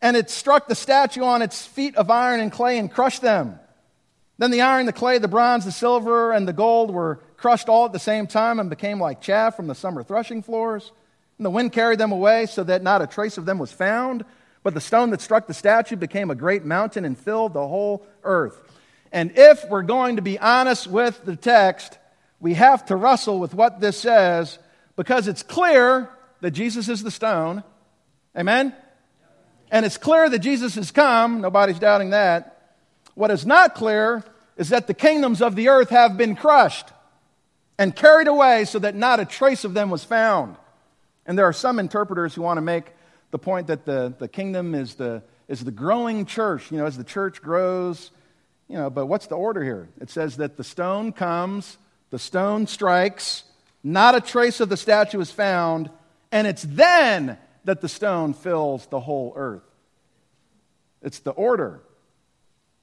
[0.03, 3.59] And it struck the statue on its feet of iron and clay and crushed them.
[4.39, 7.87] Then the iron, the clay, the bronze, the silver, and the gold were crushed all
[7.87, 10.93] at the same time and became like chaff from the summer threshing floors.
[11.39, 14.25] And the wind carried them away so that not a trace of them was found.
[14.63, 18.07] But the stone that struck the statue became a great mountain and filled the whole
[18.25, 18.61] earth.
[19.13, 21.99] And if we're going to be honest with the text,
[22.41, 24.59] we have to wrestle with what this says
[24.97, 27.63] because it's clear that Jesus is the stone.
[28.37, 28.75] Amen?
[29.71, 31.41] And it's clear that Jesus has come.
[31.41, 32.56] Nobody's doubting that.
[33.17, 34.23] What is not clear
[34.59, 36.87] is that the kingdoms of the earth have been crushed
[37.79, 40.57] and carried away so that not a trace of them was found.
[41.25, 42.93] And there are some interpreters who want to make
[43.31, 46.99] the point that the, the kingdom is the, is the growing church, you know, as
[46.99, 48.11] the church grows,
[48.69, 49.89] you know, but what's the order here?
[49.99, 51.79] It says that the stone comes,
[52.11, 53.45] the stone strikes,
[53.83, 55.89] not a trace of the statue is found,
[56.31, 59.63] and it's then that the stone fills the whole earth.
[61.01, 61.81] It's the order.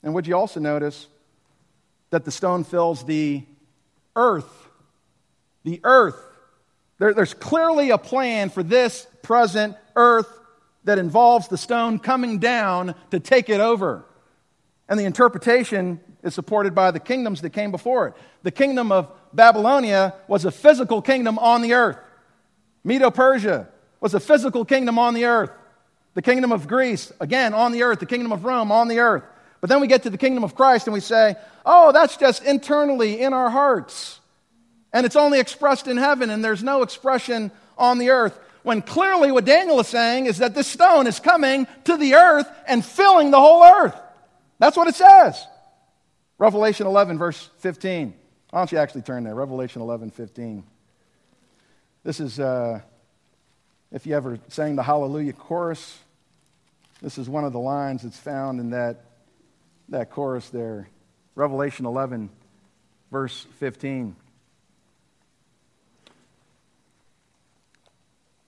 [0.03, 1.07] And would you also notice
[2.09, 3.43] that the stone fills the
[4.15, 4.67] earth?
[5.63, 6.21] The earth.
[6.99, 10.27] There, there's clearly a plan for this present earth
[10.83, 14.05] that involves the stone coming down to take it over.
[14.89, 18.13] And the interpretation is supported by the kingdoms that came before it.
[18.43, 21.97] The kingdom of Babylonia was a physical kingdom on the earth.
[22.83, 23.69] Medo Persia
[24.01, 25.51] was a physical kingdom on the earth.
[26.13, 27.99] The kingdom of Greece, again, on the earth.
[27.99, 29.23] The kingdom of Rome, on the earth.
[29.63, 32.43] But then we get to the kingdom of Christ and we say, oh, that's just
[32.43, 34.19] internally in our hearts.
[34.91, 39.31] And it's only expressed in heaven, and there's no expression on the earth when clearly
[39.31, 43.31] what Daniel is saying is that this stone is coming to the earth and filling
[43.31, 43.95] the whole earth.
[44.59, 45.41] That's what it says.
[46.37, 48.13] Revelation 11, verse 15.
[48.49, 49.33] Why don't you actually turn there?
[49.33, 50.65] Revelation 11, 15.
[52.03, 52.81] This is, uh,
[53.93, 55.99] if you ever sang the Hallelujah chorus,
[57.01, 59.05] this is one of the lines that's found in that,
[59.89, 60.89] that chorus there.
[61.35, 62.29] Revelation 11,
[63.11, 64.15] verse 15.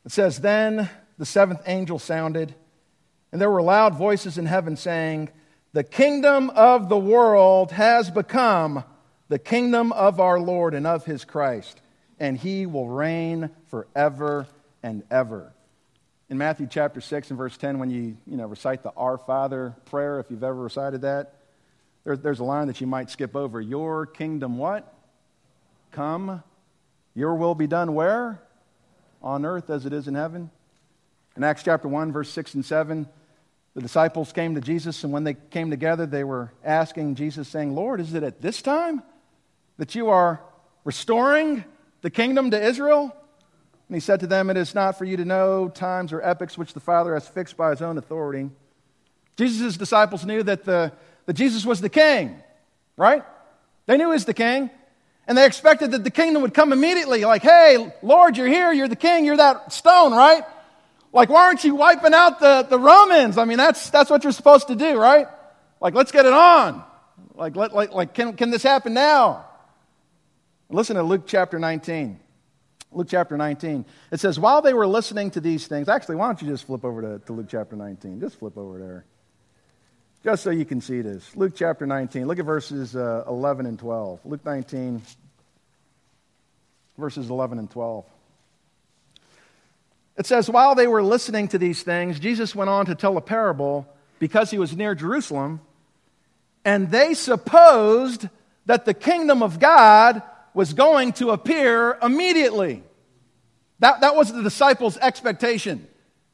[0.05, 2.53] It says, Then the seventh angel sounded,
[3.31, 5.29] and there were loud voices in heaven saying,
[5.73, 8.83] The kingdom of the world has become
[9.27, 11.81] the kingdom of our Lord and of his Christ,
[12.19, 14.47] and he will reign forever
[14.83, 15.54] and ever.
[16.27, 19.75] In Matthew chapter 6 and verse 10, when you, you know, recite the Our Father
[19.85, 21.35] prayer, if you've ever recited that,
[22.03, 23.61] there, there's a line that you might skip over.
[23.61, 24.91] Your kingdom what?
[25.91, 26.41] Come.
[27.13, 28.41] Your will be done where?
[29.21, 30.49] On earth as it is in heaven.
[31.37, 33.07] In Acts chapter 1, verse 6 and 7,
[33.75, 37.75] the disciples came to Jesus, and when they came together, they were asking Jesus, saying,
[37.75, 39.03] Lord, is it at this time
[39.77, 40.41] that you are
[40.85, 41.65] restoring
[42.01, 43.15] the kingdom to Israel?
[43.87, 46.57] And he said to them, It is not for you to know times or epochs
[46.57, 48.49] which the Father has fixed by his own authority.
[49.37, 50.91] Jesus' disciples knew that, the,
[51.25, 52.41] that Jesus was the king,
[52.97, 53.23] right?
[53.85, 54.69] They knew he was the king.
[55.27, 57.25] And they expected that the kingdom would come immediately.
[57.25, 60.43] Like, hey, Lord, you're here, you're the king, you're that stone, right?
[61.11, 63.37] Like, why aren't you wiping out the, the Romans?
[63.37, 65.27] I mean, that's, that's what you're supposed to do, right?
[65.81, 66.83] Like, let's get it on.
[67.33, 69.45] Like, let, like, like can, can this happen now?
[70.69, 72.19] Listen to Luke chapter 19.
[72.95, 73.85] Luke chapter 19.
[74.11, 76.85] It says, while they were listening to these things, actually, why don't you just flip
[76.85, 78.21] over to, to Luke chapter 19?
[78.21, 79.05] Just flip over there.
[80.23, 81.35] Just so you can see this.
[81.35, 82.25] Luke chapter 19.
[82.25, 84.21] Look at verses uh, 11 and 12.
[84.23, 85.01] Luke 19,
[86.97, 88.05] verses 11 and 12.
[90.17, 93.21] It says, While they were listening to these things, Jesus went on to tell a
[93.21, 93.85] parable
[94.19, 95.59] because he was near Jerusalem,
[96.63, 98.29] and they supposed
[98.65, 100.23] that the kingdom of God
[100.55, 102.81] was going to appear immediately.
[103.79, 105.85] That, that was the disciples' expectation.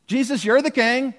[0.05, 1.13] Jesus, you're the king.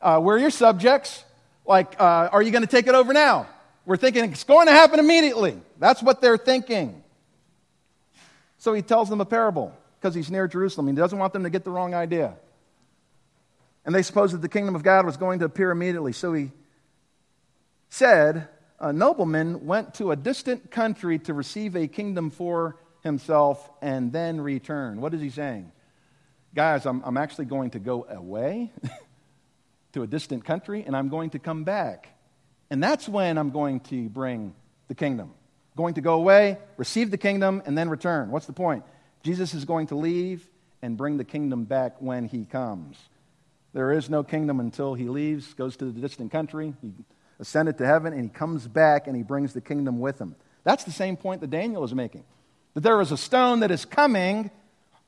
[0.00, 1.24] Uh, we're your subjects.
[1.66, 3.48] Like, uh, are you going to take it over now?
[3.86, 5.60] We're thinking it's going to happen immediately.
[5.78, 7.02] That's what they're thinking.
[8.58, 10.86] So he tells them a parable because he's near Jerusalem.
[10.88, 12.34] He doesn't want them to get the wrong idea.
[13.84, 16.12] And they supposed that the kingdom of God was going to appear immediately.
[16.12, 16.52] So he
[17.88, 18.48] said,
[18.82, 24.40] A nobleman went to a distant country to receive a kingdom for himself and then
[24.40, 25.00] return.
[25.00, 25.72] What is he saying?
[26.54, 28.70] Guys, I'm, I'm actually going to go away.
[29.92, 32.08] to a distant country and I'm going to come back.
[32.70, 34.54] And that's when I'm going to bring
[34.88, 35.32] the kingdom.
[35.76, 38.30] Going to go away, receive the kingdom, and then return.
[38.30, 38.84] What's the point?
[39.22, 40.46] Jesus is going to leave
[40.82, 42.98] and bring the kingdom back when he comes.
[43.72, 46.92] There is no kingdom until he leaves, goes to the distant country, he
[47.42, 50.34] ascended to heaven, and he comes back and he brings the kingdom with him.
[50.64, 52.24] That's the same point that Daniel is making.
[52.72, 54.50] That there is a stone that is coming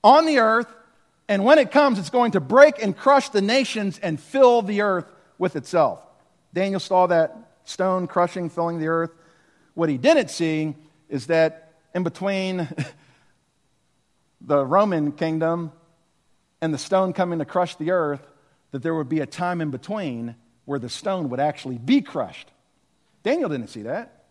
[0.03, 0.67] on the earth
[1.29, 4.83] and when it comes, it's going to break and crush the nations and fill the
[4.83, 5.07] earth
[5.39, 6.01] with itself.
[6.53, 9.11] Daniel saw that stone crushing, filling the earth.
[9.75, 10.75] What he didn't see
[11.09, 12.69] is that in between
[14.41, 15.73] the Roman kingdom
[16.61, 18.23] and the stone coming to crush the earth,
[18.73, 22.51] that there would be a time in between where the stone would actually be crushed.
[23.23, 24.25] Daniel didn't see that.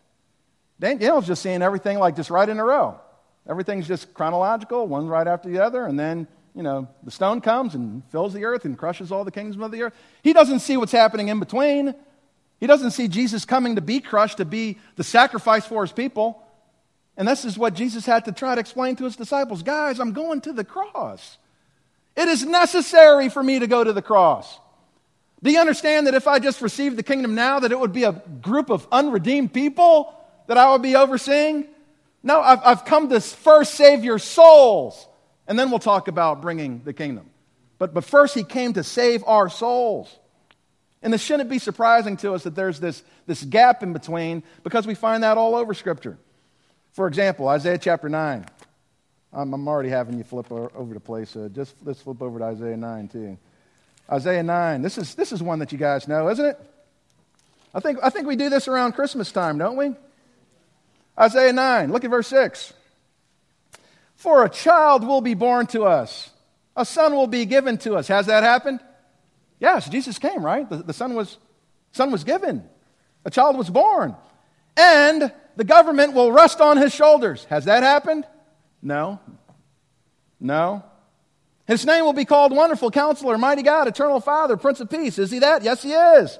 [0.80, 3.00] Daniel's just seeing everything like just right in a row.
[3.48, 7.74] Everything's just chronological, one right after the other, and then you know, the stone comes
[7.74, 9.94] and fills the earth and crushes all the kingdoms of the earth.
[10.22, 11.94] He doesn't see what's happening in between.
[12.60, 16.40] He doesn't see Jesus coming to be crushed, to be the sacrifice for his people.
[17.16, 20.12] And this is what Jesus had to try to explain to his disciples Guys, I'm
[20.12, 21.38] going to the cross.
[22.16, 24.58] It is necessary for me to go to the cross.
[25.44, 28.04] Do you understand that if I just received the kingdom now, that it would be
[28.04, 31.66] a group of unredeemed people that I would be overseeing?
[32.22, 35.06] No, I've, I've come to first save your souls.
[35.46, 37.28] And then we'll talk about bringing the kingdom.
[37.78, 40.18] But, but first, he came to save our souls.
[41.02, 44.86] And this shouldn't be surprising to us that there's this, this gap in between because
[44.86, 46.16] we find that all over Scripture.
[46.92, 48.46] For example, Isaiah chapter 9.
[49.34, 51.36] I'm, I'm already having you flip over the place.
[51.36, 53.36] Uh, just let's flip over to Isaiah 9 too.
[54.10, 54.82] Isaiah 9.
[54.82, 56.60] This is, this is one that you guys know, isn't it?
[57.74, 59.94] I think, I think we do this around Christmas time, don't we?
[61.18, 61.90] Isaiah 9.
[61.90, 62.72] Look at verse 6.
[64.16, 66.30] For a child will be born to us,
[66.76, 68.08] a son will be given to us.
[68.08, 68.80] Has that happened?
[69.58, 70.68] Yes, Jesus came, right?
[70.68, 71.38] The, the son, was,
[71.92, 72.64] son was given,
[73.24, 74.14] a child was born,
[74.76, 77.44] and the government will rest on his shoulders.
[77.46, 78.26] Has that happened?
[78.82, 79.20] No.
[80.40, 80.84] No.
[81.66, 85.18] His name will be called Wonderful Counselor, Mighty God, Eternal Father, Prince of Peace.
[85.18, 85.62] Is he that?
[85.62, 86.38] Yes, he is.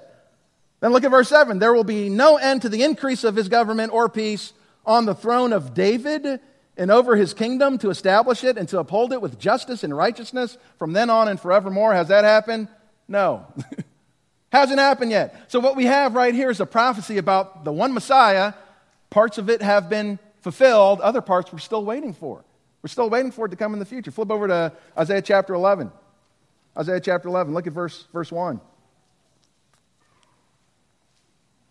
[0.81, 1.59] Then look at verse 7.
[1.59, 4.53] There will be no end to the increase of his government or peace
[4.85, 6.41] on the throne of David
[6.77, 10.59] and over his kingdom to establish it and to uphold it with justice and righteousness
[10.79, 11.95] from then on and forevermore.
[11.95, 12.69] Has that happened?
[13.09, 13.47] No.
[14.53, 15.47] Hasn't happened yet.
[15.49, 18.53] So, what we have right here is a prophecy about the one Messiah.
[19.11, 22.45] Parts of it have been fulfilled, other parts we're still waiting for.
[22.85, 24.11] We're still waiting for it to come in the future.
[24.11, 25.91] Flip over to Isaiah chapter 11.
[26.77, 28.57] Isaiah chapter 11, look at verse, verse 1.
[28.57, 28.61] It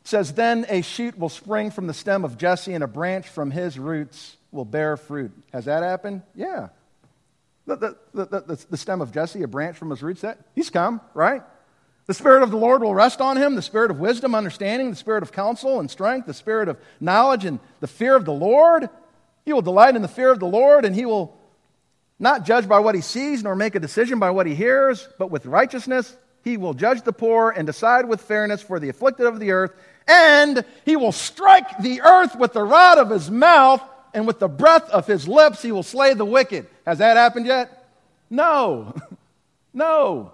[0.05, 3.51] says, Then a shoot will spring from the stem of Jesse, and a branch from
[3.51, 5.31] his roots will bear fruit.
[5.53, 6.23] Has that happened?
[6.33, 6.69] Yeah.
[7.67, 7.95] The, the,
[8.25, 11.43] the, the, stem of Jesse, a branch from his roots, that, he's come, right?
[12.07, 14.95] The Spirit of the Lord will rest on him the Spirit of wisdom, understanding, the
[14.95, 18.89] Spirit of counsel and strength, the Spirit of knowledge and the fear of the Lord.
[19.45, 21.37] He will delight in the fear of the Lord, and he will
[22.19, 25.31] not judge by what he sees, nor make a decision by what he hears, but
[25.31, 29.39] with righteousness he will judge the poor and decide with fairness for the afflicted of
[29.39, 29.73] the earth,
[30.07, 33.81] and he will strike the earth with the rod of his mouth,
[34.13, 36.67] and with the breath of his lips he will slay the wicked.
[36.85, 37.87] Has that happened yet?
[38.29, 38.93] No.
[39.73, 40.33] no.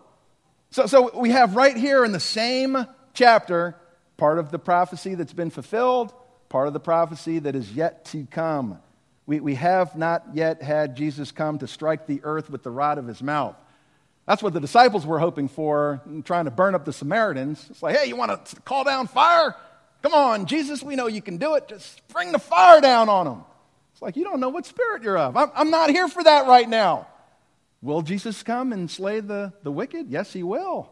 [0.71, 3.75] So, so we have right here in the same chapter
[4.17, 6.13] part of the prophecy that's been fulfilled,
[6.49, 8.79] part of the prophecy that is yet to come.
[9.29, 12.97] We, we have not yet had Jesus come to strike the earth with the rod
[12.97, 13.55] of his mouth.
[14.25, 17.63] That's what the disciples were hoping for, trying to burn up the Samaritans.
[17.69, 19.55] It's like, hey, you want to call down fire?
[20.01, 21.67] Come on, Jesus, we know you can do it.
[21.67, 23.43] Just bring the fire down on them.
[23.93, 25.37] It's like, you don't know what spirit you're of.
[25.37, 27.05] I'm, I'm not here for that right now.
[27.83, 30.09] Will Jesus come and slay the, the wicked?
[30.09, 30.89] Yes, he will.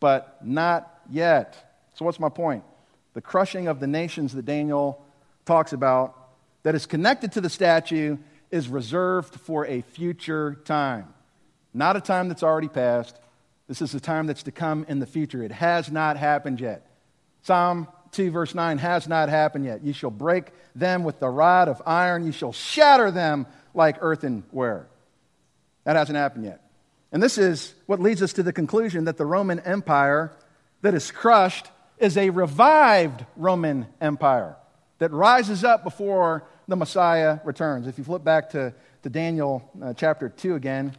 [0.00, 1.82] But not yet.
[1.96, 2.64] So, what's my point?
[3.12, 5.04] The crushing of the nations that Daniel
[5.44, 6.21] talks about
[6.62, 8.18] that is connected to the statue
[8.50, 11.12] is reserved for a future time.
[11.74, 13.18] Not a time that's already passed.
[13.66, 15.42] This is a time that's to come in the future.
[15.42, 16.86] It has not happened yet.
[17.42, 19.82] Psalm 2, verse 9 has not happened yet.
[19.82, 24.86] You shall break them with the rod of iron, you shall shatter them like earthenware.
[25.84, 26.60] That hasn't happened yet.
[27.10, 30.32] And this is what leads us to the conclusion that the Roman Empire
[30.82, 31.66] that is crushed
[31.98, 34.56] is a revived Roman Empire
[34.98, 37.86] that rises up before the Messiah returns.
[37.86, 40.96] If you flip back to, to Daniel uh, chapter 2 again,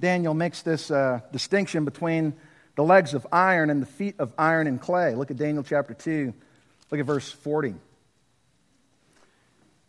[0.00, 2.32] Daniel makes this uh, distinction between
[2.74, 5.14] the legs of iron and the feet of iron and clay.
[5.14, 6.32] Look at Daniel chapter 2.
[6.90, 7.74] Look at verse 40.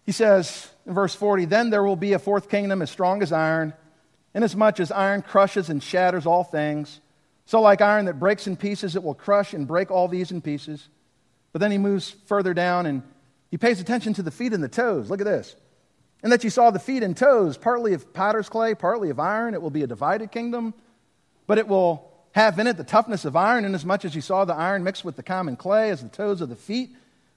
[0.05, 3.31] He says in verse 40 Then there will be a fourth kingdom as strong as
[3.31, 3.73] iron,
[4.33, 6.99] inasmuch as iron crushes and shatters all things.
[7.45, 10.41] So, like iron that breaks in pieces, it will crush and break all these in
[10.41, 10.89] pieces.
[11.53, 13.03] But then he moves further down and
[13.51, 15.09] he pays attention to the feet and the toes.
[15.09, 15.55] Look at this.
[16.23, 19.53] And that you saw the feet and toes, partly of potter's clay, partly of iron.
[19.53, 20.73] It will be a divided kingdom,
[21.45, 24.55] but it will have in it the toughness of iron, inasmuch as you saw the
[24.55, 26.89] iron mixed with the common clay, as the toes of the feet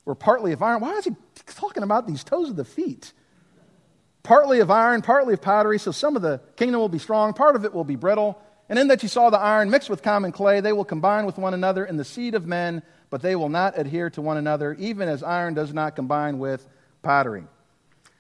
[0.05, 0.81] were partly of iron.
[0.81, 1.15] Why is he
[1.47, 3.13] talking about these toes of the feet?
[4.23, 7.57] Partly of iron, partly of pottery, so some of the kingdom will be strong, part
[7.57, 8.41] of it will be brittle.
[8.69, 11.39] And in that you saw the iron mixed with common clay, they will combine with
[11.39, 14.75] one another in the seed of men, but they will not adhere to one another,
[14.75, 16.67] even as iron does not combine with
[17.03, 17.45] pottery.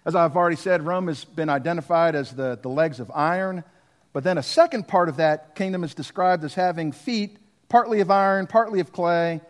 [0.04, 3.64] As I've already said, Rome has been identified as the, the legs of iron,
[4.12, 7.36] but then a second part of that kingdom is described as having feet,
[7.68, 9.40] partly of iron, partly of clay.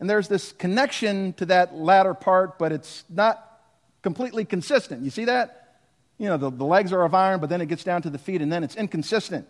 [0.00, 3.60] And there's this connection to that latter part, but it's not
[4.02, 5.02] completely consistent.
[5.02, 5.78] You see that?
[6.18, 8.18] You know, the, the legs are of iron, but then it gets down to the
[8.18, 9.46] feet, and then it's inconsistent.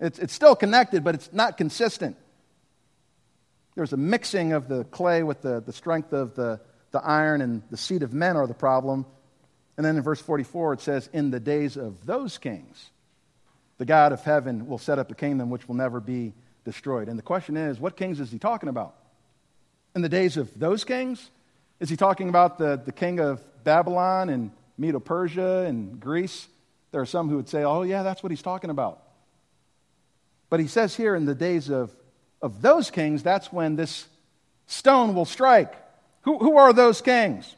[0.00, 2.16] It's, it's still connected, but it's not consistent.
[3.78, 6.58] There's a mixing of the clay with the, the strength of the,
[6.90, 9.06] the iron, and the seed of men are the problem.
[9.76, 12.90] And then in verse 44, it says, In the days of those kings,
[13.76, 16.32] the God of heaven will set up a kingdom which will never be
[16.64, 17.08] destroyed.
[17.08, 18.96] And the question is, what kings is he talking about?
[19.94, 21.30] In the days of those kings?
[21.78, 26.48] Is he talking about the, the king of Babylon and Medo Persia and Greece?
[26.90, 29.04] There are some who would say, oh, yeah, that's what he's talking about.
[30.50, 31.94] But he says here in the days of,
[32.40, 34.06] of those kings, that's when this
[34.66, 35.74] stone will strike.
[36.22, 37.54] Who, who are those kings?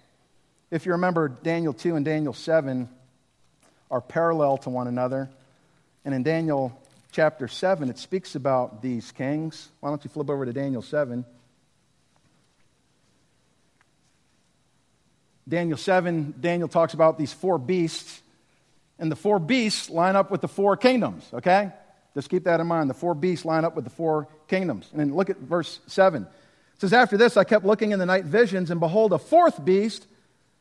[0.70, 2.88] If you remember, Daniel 2 and Daniel 7
[3.90, 5.28] are parallel to one another.
[6.04, 6.78] And in Daniel
[7.12, 9.68] chapter 7, it speaks about these kings.
[9.80, 11.24] Why don't you flip over to Daniel 7?
[15.48, 18.22] Daniel 7, Daniel talks about these four beasts,
[19.00, 21.72] and the four beasts line up with the four kingdoms, okay?
[22.14, 22.90] Just keep that in mind.
[22.90, 24.88] The four beasts line up with the four kingdoms.
[24.90, 26.22] And then look at verse 7.
[26.22, 26.28] It
[26.80, 30.06] says, After this, I kept looking in the night visions, and behold, a fourth beast,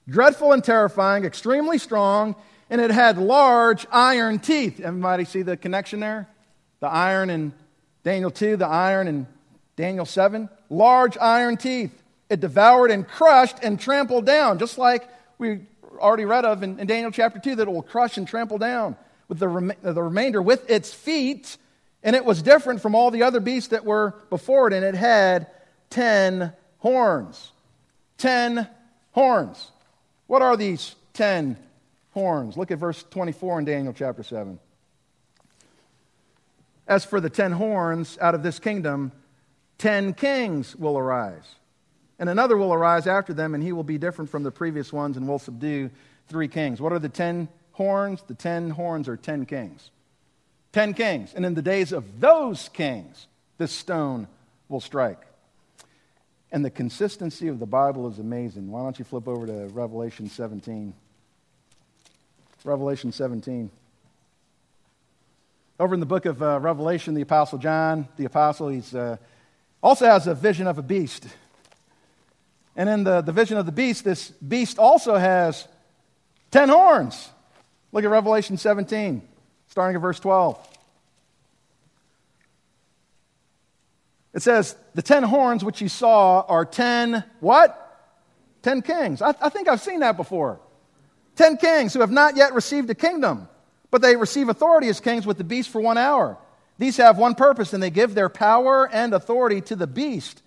[0.07, 2.35] dreadful and terrifying, extremely strong,
[2.69, 4.79] and it had large iron teeth.
[4.79, 6.27] Everybody see the connection there?
[6.81, 7.53] The iron in
[8.03, 9.27] Daniel 2, the iron in
[9.75, 10.49] Daniel 7.
[10.69, 11.91] Large iron teeth.
[12.29, 15.61] It devoured and crushed and trampled down, just like we
[15.97, 18.95] already read of in, in Daniel chapter 2, that it will crush and trample down
[19.29, 21.57] with the, rem- uh, the remainder with its feet,
[22.03, 24.95] and it was different from all the other beasts that were before it, and it
[24.95, 25.47] had
[25.89, 27.51] ten horns.
[28.17, 28.67] Ten
[29.11, 29.71] horns.
[30.27, 31.57] What are these ten
[32.11, 32.57] horns?
[32.57, 34.59] Look at verse 24 in Daniel chapter 7.
[36.87, 39.11] As for the ten horns out of this kingdom,
[39.77, 41.55] ten kings will arise.
[42.17, 45.15] And another will arise after them, and he will be different from the previous ones
[45.15, 45.91] and will subdue
[46.27, 46.81] three kings.
[46.81, 47.47] What are the ten
[47.79, 49.89] horns, the ten horns are ten kings.
[50.73, 51.33] Ten kings.
[51.33, 53.25] And in the days of those kings,
[53.57, 54.27] this stone
[54.67, 55.21] will strike.
[56.51, 58.69] And the consistency of the Bible is amazing.
[58.69, 60.93] Why don't you flip over to Revelation 17?
[62.65, 63.71] Revelation 17.
[65.79, 69.15] Over in the book of uh, Revelation, the Apostle John, the Apostle, he's uh,
[69.81, 71.25] also has a vision of a beast.
[72.75, 75.65] And in the, the vision of the beast, this beast also has
[76.51, 77.29] ten horns.
[77.91, 79.21] Look at Revelation 17,
[79.67, 80.67] starting at verse 12.
[84.33, 87.75] It says, The ten horns which you saw are ten what?
[88.61, 89.21] Ten kings.
[89.21, 90.59] I, I think I've seen that before.
[91.35, 93.47] Ten kings who have not yet received a kingdom
[93.91, 96.37] but they receive authority as kings with the beast for one hour.
[96.77, 100.41] These have one purpose, and they give their power and authority to the beast.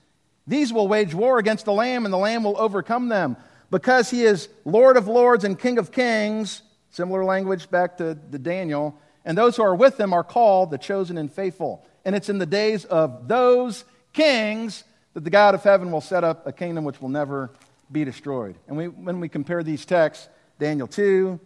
[0.46, 3.36] These will wage war against the Lamb, and the Lamb will overcome them.
[3.70, 6.62] Because he is Lord of lords and King of kings,
[6.92, 10.78] similar language back to, the Daniel, and those who are with him are called the
[10.78, 11.84] chosen and faithful.
[12.04, 14.84] And it's in the days of those kings
[15.14, 17.50] that the God of heaven will set up a kingdom which will never
[17.90, 18.56] be destroyed.
[18.68, 20.28] And we, when we compare these texts,
[20.58, 21.38] Daniel 2,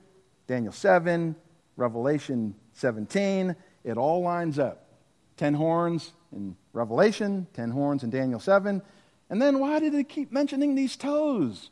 [0.46, 1.34] Daniel 7,
[1.76, 4.84] Revelation 17, it all lines up.
[5.36, 8.80] Ten horns in Revelation, ten horns in Daniel 7.
[9.28, 11.70] And then why did it keep mentioning these toes?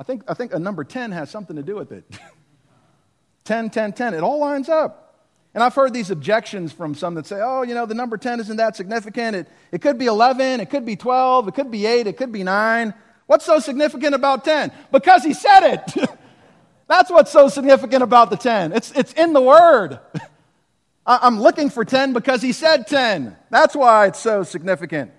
[0.00, 2.04] I think, I think a number 10 has something to do with it.
[3.44, 4.14] 10, 10, 10.
[4.14, 5.26] It all lines up.
[5.52, 8.40] And I've heard these objections from some that say, oh, you know, the number 10
[8.40, 9.36] isn't that significant.
[9.36, 12.32] It, it could be 11, it could be 12, it could be 8, it could
[12.32, 12.94] be 9.
[13.26, 14.72] What's so significant about 10?
[14.90, 16.08] Because he said it.
[16.88, 18.72] That's what's so significant about the 10.
[18.72, 20.00] It's, it's in the Word.
[21.06, 23.36] I'm looking for 10 because he said 10.
[23.50, 25.10] That's why it's so significant.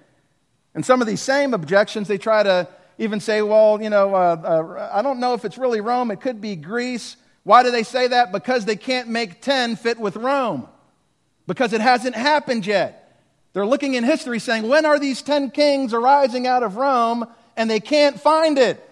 [0.74, 2.68] And some of these same objections, they try to
[2.98, 6.22] even say, well, you know, uh, uh, I don't know if it's really Rome, it
[6.22, 7.18] could be Greece.
[7.44, 8.32] Why do they say that?
[8.32, 10.68] Because they can't make 10 fit with Rome,
[11.48, 13.02] because it hasn't happened yet.
[13.54, 17.28] They're looking in history saying, when are these 10 kings arising out of Rome?
[17.58, 18.88] And they can't find it.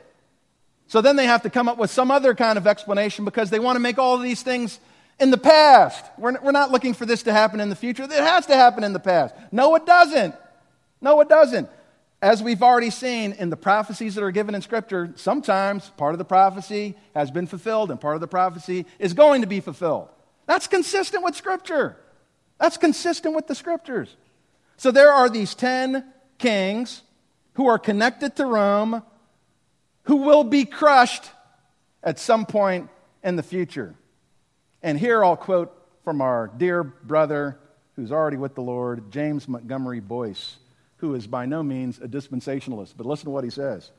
[0.87, 3.59] So then they have to come up with some other kind of explanation because they
[3.59, 4.79] want to make all of these things
[5.19, 6.03] in the past.
[6.17, 8.03] We're, we're not looking for this to happen in the future.
[8.03, 9.35] It has to happen in the past.
[9.51, 10.35] No, it doesn't.
[10.99, 11.69] No, it doesn't.
[12.21, 16.17] As we've already seen in the prophecies that are given in Scripture, sometimes part of
[16.17, 20.09] the prophecy has been fulfilled and part of the prophecy is going to be fulfilled.
[20.45, 21.95] That's consistent with Scripture.
[22.59, 24.15] That's consistent with the Scriptures.
[24.75, 26.03] So there are these 10
[26.37, 27.03] kings
[27.53, 29.03] who are connected to Rome
[30.03, 31.29] who will be crushed
[32.03, 32.89] at some point
[33.23, 33.95] in the future.
[34.81, 37.59] And here I'll quote from our dear brother
[37.95, 40.57] who's already with the Lord, James Montgomery Boice,
[40.99, 42.93] who is by no means a dispensationalist.
[42.95, 43.91] But listen to what he says.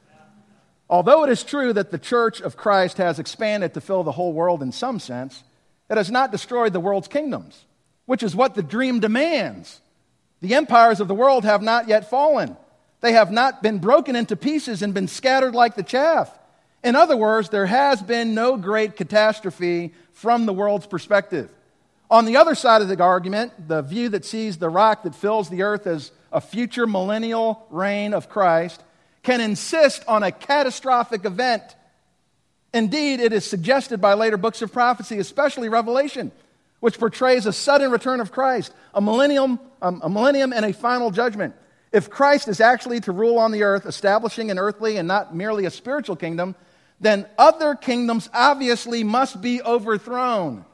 [0.89, 4.33] Although it is true that the church of Christ has expanded to fill the whole
[4.33, 5.45] world in some sense,
[5.89, 7.65] it has not destroyed the world's kingdoms,
[8.07, 9.81] which is what the dream demands.
[10.41, 12.57] The empires of the world have not yet fallen.
[13.01, 16.37] They have not been broken into pieces and been scattered like the chaff.
[16.83, 21.51] In other words, there has been no great catastrophe from the world's perspective.
[22.11, 25.49] On the other side of the argument, the view that sees the rock that fills
[25.49, 28.83] the earth as a future millennial reign of Christ
[29.23, 31.63] can insist on a catastrophic event.
[32.73, 36.33] Indeed, it is suggested by later books of prophecy, especially Revelation,
[36.79, 41.11] which portrays a sudden return of Christ, a millennium, um, a millennium and a final
[41.11, 41.55] judgment.
[41.93, 45.65] If Christ is actually to rule on the earth, establishing an earthly and not merely
[45.65, 46.55] a spiritual kingdom,
[47.01, 50.65] then other kingdoms obviously must be overthrown.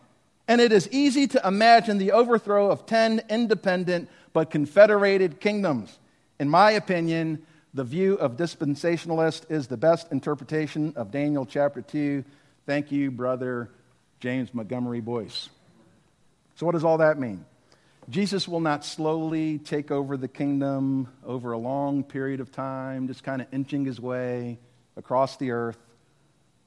[0.48, 5.98] And it is easy to imagine the overthrow of 10 independent but confederated kingdoms.
[6.38, 12.22] In my opinion, the view of dispensationalist is the best interpretation of Daniel chapter 2.
[12.66, 13.70] Thank you, brother
[14.20, 15.48] James Montgomery Boice.
[16.56, 17.46] So, what does all that mean?
[18.10, 23.24] Jesus will not slowly take over the kingdom over a long period of time, just
[23.24, 24.58] kind of inching his way
[24.98, 25.78] across the earth.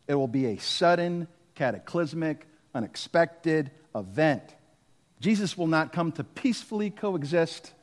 [0.07, 4.55] It will be a sudden, cataclysmic, unexpected event.
[5.19, 7.73] Jesus will not come to peacefully coexist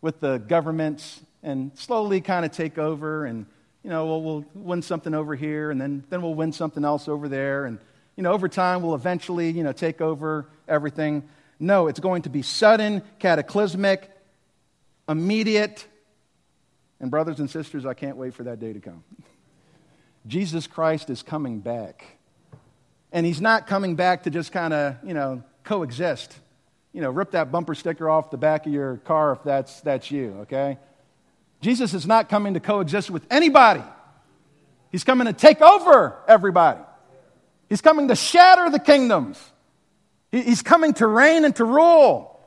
[0.00, 3.46] with the governments and slowly kind of take over and
[3.82, 7.08] you know we'll, we'll win something over here and then, then we'll win something else
[7.08, 7.78] over there and
[8.16, 11.22] you know over time we'll eventually you know take over everything
[11.58, 14.10] no, it's going to be sudden, cataclysmic,
[15.08, 15.86] immediate.
[17.00, 19.04] And, brothers and sisters, I can't wait for that day to come.
[20.26, 22.04] Jesus Christ is coming back.
[23.12, 26.38] And he's not coming back to just kind of, you know, coexist.
[26.96, 30.10] You know, rip that bumper sticker off the back of your car if that's, that's
[30.10, 30.78] you, okay?
[31.60, 33.82] Jesus is not coming to coexist with anybody.
[34.90, 36.80] He's coming to take over everybody.
[37.68, 39.38] He's coming to shatter the kingdoms.
[40.32, 42.40] He's coming to reign and to rule.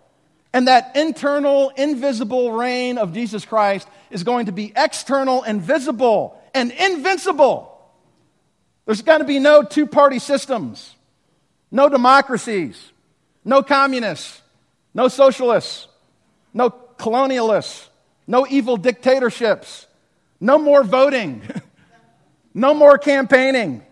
[0.51, 6.41] And that internal, invisible reign of Jesus Christ is going to be external and visible
[6.55, 7.79] and invincible.
[8.87, 10.95] There's going to be no two party systems.
[11.69, 12.93] no democracies,
[13.43, 14.41] no communists,
[14.93, 15.87] no socialists,
[16.53, 17.87] no colonialists,
[18.27, 19.87] no evil dictatorships,
[20.39, 21.41] no more voting,
[22.53, 23.83] no more campaigning,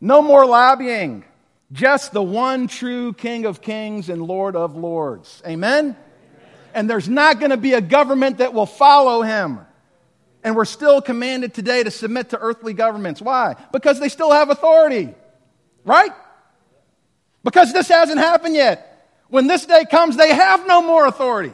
[0.00, 1.24] no more lobbying.
[1.72, 5.42] Just the one true King of Kings and Lord of Lords.
[5.46, 5.96] Amen?
[6.74, 9.60] And there's not going to be a government that will follow him.
[10.44, 13.22] And we're still commanded today to submit to earthly governments.
[13.22, 13.56] Why?
[13.72, 15.14] Because they still have authority.
[15.84, 16.10] Right?
[17.44, 18.88] Because this hasn't happened yet.
[19.28, 21.52] When this day comes, they have no more authority.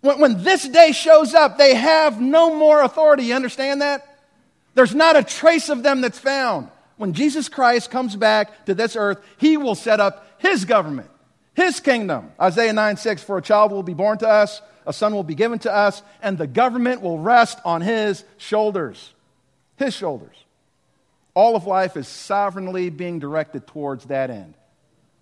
[0.00, 3.24] When, when this day shows up, they have no more authority.
[3.24, 4.08] You understand that?
[4.74, 6.68] There's not a trace of them that's found.
[6.96, 11.10] When Jesus Christ comes back to this earth, he will set up his government,
[11.54, 12.32] his kingdom.
[12.40, 15.34] Isaiah 9 6 For a child will be born to us, a son will be
[15.34, 19.12] given to us, and the government will rest on his shoulders.
[19.76, 20.36] His shoulders.
[21.34, 24.54] All of life is sovereignly being directed towards that end.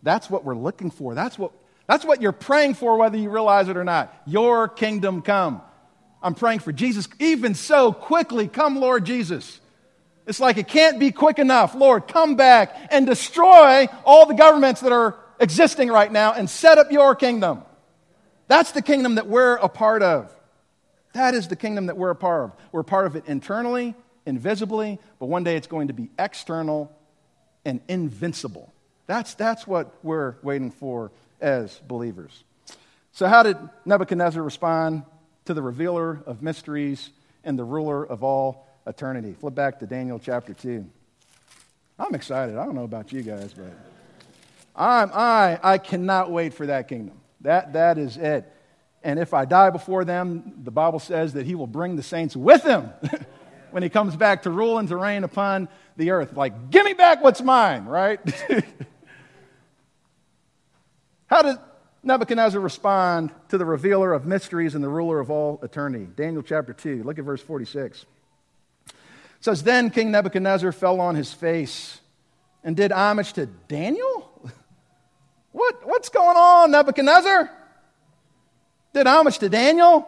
[0.02, 1.14] That's what we're looking for.
[1.14, 1.52] That's what,
[1.86, 4.14] that's what you're praying for, whether you realize it or not.
[4.26, 5.62] Your kingdom come.
[6.22, 7.08] I'm praying for Jesus.
[7.18, 9.60] Even so, quickly, come, Lord Jesus.
[10.26, 11.74] It's like it can't be quick enough.
[11.74, 16.78] Lord, come back and destroy all the governments that are existing right now and set
[16.78, 17.62] up your kingdom.
[18.46, 20.30] That's the kingdom that we're a part of.
[21.14, 22.56] That is the kingdom that we're a part of.
[22.70, 23.94] We're a part of it internally,
[24.26, 26.92] invisibly, but one day it's going to be external
[27.64, 28.72] and invincible.
[29.10, 32.44] That's, that's what we're waiting for as believers.
[33.10, 35.02] So, how did Nebuchadnezzar respond
[35.46, 37.10] to the revealer of mysteries
[37.42, 39.34] and the ruler of all eternity?
[39.40, 40.88] Flip back to Daniel chapter 2.
[41.98, 42.56] I'm excited.
[42.56, 43.72] I don't know about you guys, but
[44.76, 47.20] I'm, I, I cannot wait for that kingdom.
[47.40, 48.48] That, that is it.
[49.02, 52.36] And if I die before them, the Bible says that he will bring the saints
[52.36, 52.92] with him
[53.72, 56.36] when he comes back to rule and to reign upon the earth.
[56.36, 58.20] Like, give me back what's mine, right?
[61.30, 61.56] How did
[62.02, 66.08] Nebuchadnezzar respond to the revealer of mysteries and the ruler of all eternity?
[66.16, 68.04] Daniel chapter 2, look at verse 46.
[68.88, 68.94] It
[69.38, 72.00] says, Then King Nebuchadnezzar fell on his face
[72.64, 74.26] and did homage to Daniel?
[75.52, 77.50] What, what's going on, Nebuchadnezzar?
[78.94, 80.06] Did homage to Daniel?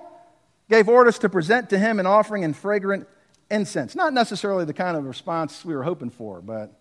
[0.70, 3.08] Gave orders to present to him an offering and fragrant
[3.50, 3.96] incense.
[3.96, 6.72] Not necessarily the kind of response we were hoping for, but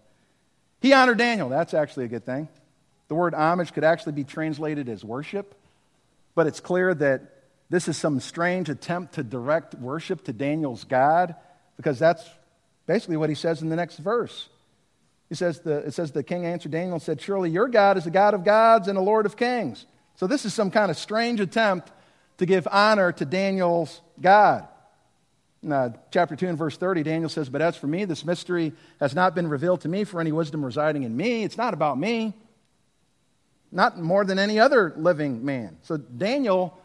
[0.80, 1.50] he honored Daniel.
[1.50, 2.50] That's actually a good thing.
[3.12, 5.54] The word homage could actually be translated as worship,
[6.34, 11.36] but it's clear that this is some strange attempt to direct worship to Daniel's God,
[11.76, 12.24] because that's
[12.88, 14.48] basically what he says in the next verse.
[15.28, 18.06] He says the, it says the king answered Daniel and said, Surely your God is
[18.06, 19.86] the God of gods and the Lord of kings.
[20.16, 21.92] So this is some kind of strange attempt
[22.38, 24.70] to give honor to Daniel's God.
[25.70, 29.14] Uh, chapter 2 and verse 30, Daniel says, But as for me, this mystery has
[29.14, 31.44] not been revealed to me for any wisdom residing in me.
[31.44, 32.36] It's not about me
[33.72, 35.78] not more than any other living man.
[35.84, 36.78] So Daniel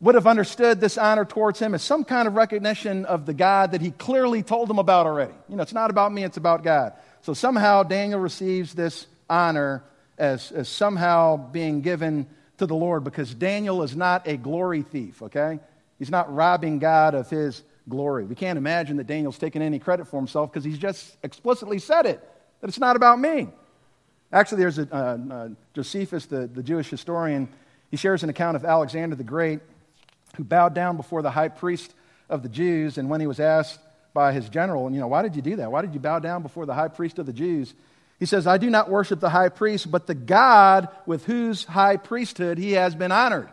[0.00, 3.72] would have understood this honor towards him as some kind of recognition of the God
[3.72, 5.34] that he clearly told him about already.
[5.48, 6.94] You know, it's not about me, it's about God.
[7.22, 9.84] So somehow Daniel receives this honor
[10.16, 12.26] as, as somehow being given
[12.58, 15.60] to the Lord because Daniel is not a glory thief, okay?
[15.98, 18.24] He's not robbing God of his glory.
[18.24, 22.06] We can't imagine that Daniel's taking any credit for himself because he's just explicitly said
[22.06, 22.26] it,
[22.60, 23.48] that it's not about me.
[24.32, 27.48] Actually, there's a, uh, uh, Josephus, the, the Jewish historian,
[27.90, 29.60] he shares an account of Alexander the Great,
[30.36, 31.92] who bowed down before the high priest
[32.28, 32.98] of the Jews.
[32.98, 33.80] And when he was asked
[34.14, 35.72] by his general, and you know, why did you do that?
[35.72, 37.74] Why did you bow down before the high priest of the Jews?
[38.20, 41.96] He says, I do not worship the high priest, but the God with whose high
[41.96, 43.48] priesthood he has been honored.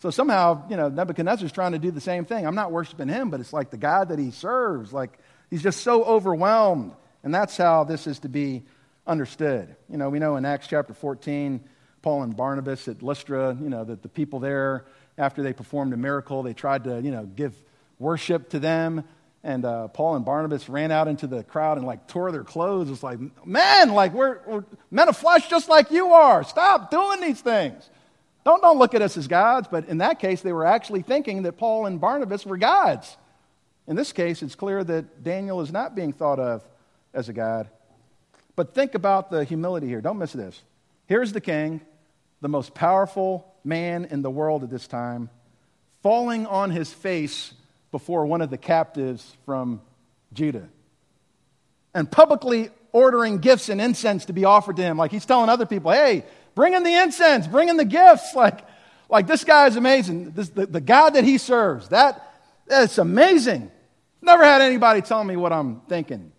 [0.00, 2.46] So somehow, you know, Nebuchadnezzar's trying to do the same thing.
[2.46, 4.92] I'm not worshiping him, but it's like the God that he serves.
[4.92, 5.18] Like
[5.50, 6.92] he's just so overwhelmed.
[7.22, 8.62] And that's how this is to be
[9.06, 9.76] understood.
[9.88, 11.60] You know, we know in Acts chapter 14,
[12.02, 14.86] Paul and Barnabas at Lystra, you know, that the people there,
[15.18, 17.54] after they performed a miracle, they tried to, you know, give
[17.98, 19.04] worship to them.
[19.42, 22.90] And uh, Paul and Barnabas ran out into the crowd and like tore their clothes.
[22.90, 26.42] It's like, man, like we're, we're men of flesh just like you are.
[26.42, 27.88] Stop doing these things.
[28.44, 29.68] Don't, don't look at us as gods.
[29.70, 33.16] But in that case, they were actually thinking that Paul and Barnabas were gods.
[33.86, 36.62] In this case, it's clear that Daniel is not being thought of
[37.14, 37.68] as a god.
[38.56, 40.00] But think about the humility here.
[40.00, 40.60] Don't miss this.
[41.06, 41.82] Here's the king,
[42.40, 45.28] the most powerful man in the world at this time,
[46.02, 47.52] falling on his face
[47.92, 49.80] before one of the captives from
[50.32, 50.68] Judah
[51.94, 54.96] and publicly ordering gifts and incense to be offered to him.
[54.96, 58.34] Like he's telling other people, hey, bring in the incense, bring in the gifts.
[58.34, 58.60] Like,
[59.08, 60.32] like this guy is amazing.
[60.32, 62.34] This, the, the God that he serves, that,
[62.66, 63.70] that's amazing.
[64.20, 66.32] Never had anybody tell me what I'm thinking.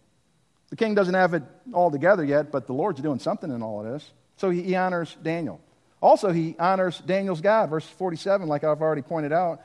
[0.69, 1.43] The king doesn't have it
[1.73, 4.11] all together yet, but the Lord's doing something in all of this.
[4.37, 5.61] So he, honors Daniel.
[6.01, 7.69] Also, he honors Daniel's God.
[7.69, 9.61] Verse 47, like I've already pointed out.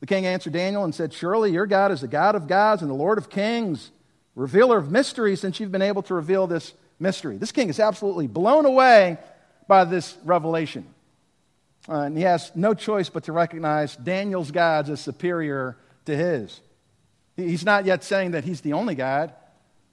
[0.00, 2.90] The king answered Daniel and said, Surely your God is the God of gods and
[2.90, 3.90] the Lord of kings,
[4.34, 7.36] revealer of mysteries, since you've been able to reveal this mystery.
[7.36, 9.18] This king is absolutely blown away
[9.68, 10.86] by this revelation.
[11.88, 16.60] Uh, and he has no choice but to recognize Daniel's gods as superior to his.
[17.36, 19.32] He's not yet saying that he's the only God,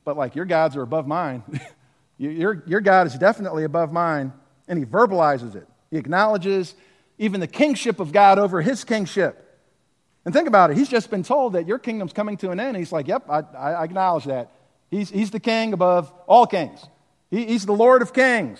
[0.07, 1.43] but like your gods are above mine.
[2.17, 4.31] your, your God is definitely above mine.
[4.65, 5.67] And he verbalizes it.
[5.91, 6.75] He acknowledges
[7.17, 9.43] even the kingship of God over his kingship.
[10.23, 10.77] And think about it.
[10.77, 12.77] He's just been told that your kingdom's coming to an end.
[12.77, 14.53] He's like, yep, I, I acknowledge that.
[14.89, 16.85] He's, he's the king above all kings,
[17.29, 18.59] he, he's the Lord of kings.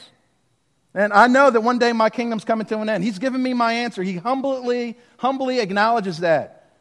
[0.94, 3.06] And I know that one day my kingdom's coming to an end.
[3.06, 4.04] He's given me my answer.
[4.04, 6.72] He humbly, humbly acknowledges that.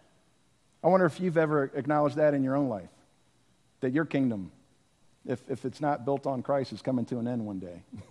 [0.83, 2.89] I wonder if you've ever acknowledged that in your own life.
[3.81, 4.51] That your kingdom,
[5.27, 7.83] if, if it's not built on Christ, is coming to an end one day.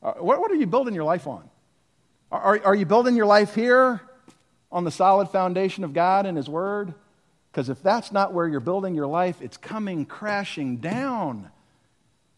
[0.00, 1.42] Uh, what, what, are you building your life on?
[2.30, 4.00] Are, are you building your life here
[4.70, 6.94] on the solid foundation of God and His Word?
[7.50, 11.50] Because if that's not where you're building your life, it's coming crashing down.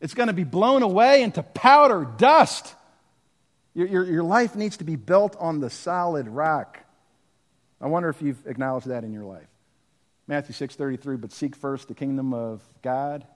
[0.01, 2.75] It's going to be blown away into powder, dust.
[3.75, 6.79] Your, your, your life needs to be built on the solid rock.
[7.79, 9.49] I wonder if you've acknowledged that in your life.
[10.27, 13.27] Matthew 6:33, but seek first the kingdom of God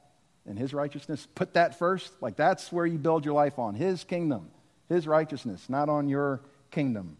[0.46, 1.26] and his righteousness.
[1.34, 2.12] Put that first.
[2.20, 3.74] Like that's where you build your life on.
[3.74, 4.48] His kingdom,
[4.88, 6.40] his righteousness, not on your
[6.70, 7.16] kingdom.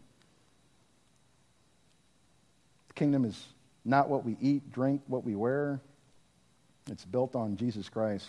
[2.89, 3.41] The kingdom is
[3.83, 5.79] not what we eat, drink, what we wear.
[6.89, 8.27] It's built on Jesus Christ.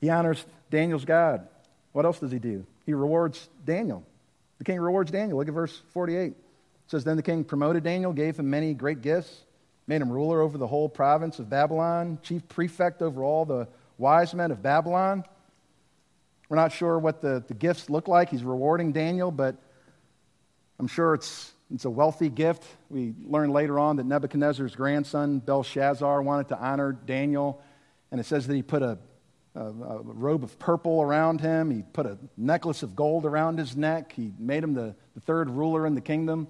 [0.00, 1.48] He honors Daniel's God.
[1.92, 2.64] What else does he do?
[2.88, 4.02] he rewards Daniel.
[4.56, 5.36] The king rewards Daniel.
[5.36, 6.28] Look at verse 48.
[6.28, 6.36] It
[6.86, 9.42] says, Then the king promoted Daniel, gave him many great gifts,
[9.86, 13.68] made him ruler over the whole province of Babylon, chief prefect over all the
[13.98, 15.24] wise men of Babylon.
[16.48, 18.30] We're not sure what the, the gifts look like.
[18.30, 19.56] He's rewarding Daniel, but
[20.78, 22.64] I'm sure it's, it's a wealthy gift.
[22.88, 27.62] We learn later on that Nebuchadnezzar's grandson, Belshazzar, wanted to honor Daniel,
[28.10, 28.98] and it says that he put a
[29.54, 31.70] a, a, robe of purple around him.
[31.70, 34.12] He put a necklace of gold around his neck.
[34.12, 36.48] He made him the, the third ruler in the kingdom.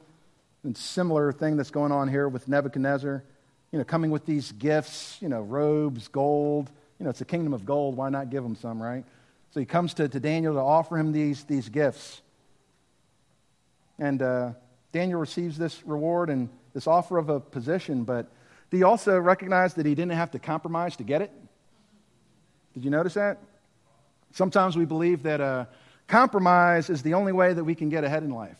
[0.64, 3.24] And similar thing that's going on here with Nebuchadnezzar.
[3.72, 6.70] You know, coming with these gifts, you know, robes, gold.
[6.98, 7.96] You know, it's a kingdom of gold.
[7.96, 9.04] Why not give him some, right?
[9.50, 12.20] So he comes to, to Daniel to offer him these, these gifts.
[13.98, 14.52] And uh,
[14.92, 18.30] Daniel receives this reward and this offer of a position, but
[18.70, 21.32] you also recognize that he didn't have to compromise to get it?
[22.74, 23.38] Did you notice that?
[24.32, 25.64] Sometimes we believe that uh,
[26.06, 28.58] compromise is the only way that we can get ahead in life.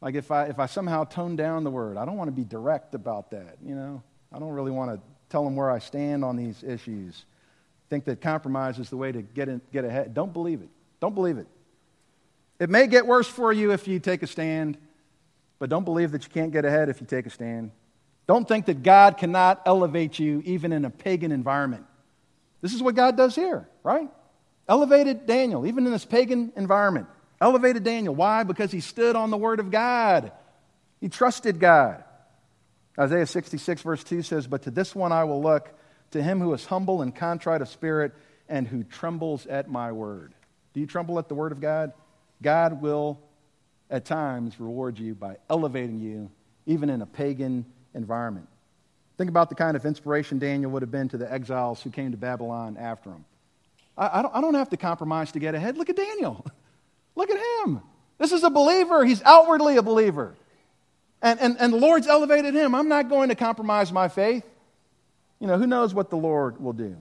[0.00, 2.44] Like if I, if I somehow tone down the word, I don't want to be
[2.44, 4.02] direct about that, you know?
[4.32, 5.00] I don't really want to
[5.30, 7.24] tell them where I stand on these issues.
[7.88, 10.12] Think that compromise is the way to get, in, get ahead.
[10.12, 10.68] Don't believe it.
[11.00, 11.46] Don't believe it.
[12.58, 14.76] It may get worse for you if you take a stand,
[15.58, 17.70] but don't believe that you can't get ahead if you take a stand.
[18.26, 21.84] Don't think that God cannot elevate you even in a pagan environment.
[22.60, 24.08] This is what God does here, right?
[24.68, 27.06] Elevated Daniel, even in this pagan environment.
[27.40, 28.14] Elevated Daniel.
[28.14, 28.42] Why?
[28.42, 30.30] Because he stood on the word of God.
[31.00, 32.04] He trusted God.
[33.00, 35.72] Isaiah 66, verse 2 says, But to this one I will look,
[36.10, 38.12] to him who is humble and contrite of spirit,
[38.48, 40.34] and who trembles at my word.
[40.74, 41.92] Do you tremble at the word of God?
[42.42, 43.20] God will,
[43.88, 46.30] at times, reward you by elevating you,
[46.66, 48.48] even in a pagan environment.
[49.16, 52.10] Think about the kind of inspiration Daniel would have been to the exiles who came
[52.10, 53.24] to Babylon after him.
[53.96, 55.78] I, I, don't, I don't have to compromise to get ahead.
[55.78, 56.44] Look at Daniel.
[57.14, 57.82] Look at him.
[58.18, 59.04] This is a believer.
[59.04, 60.34] He's outwardly a believer.
[61.22, 62.74] And, and, and the Lord's elevated him.
[62.74, 64.44] I'm not going to compromise my faith.
[65.38, 66.96] You know, who knows what the Lord will do?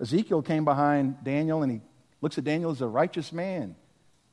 [0.00, 1.80] Ezekiel came behind Daniel and he
[2.20, 3.74] looks at Daniel as a righteous man,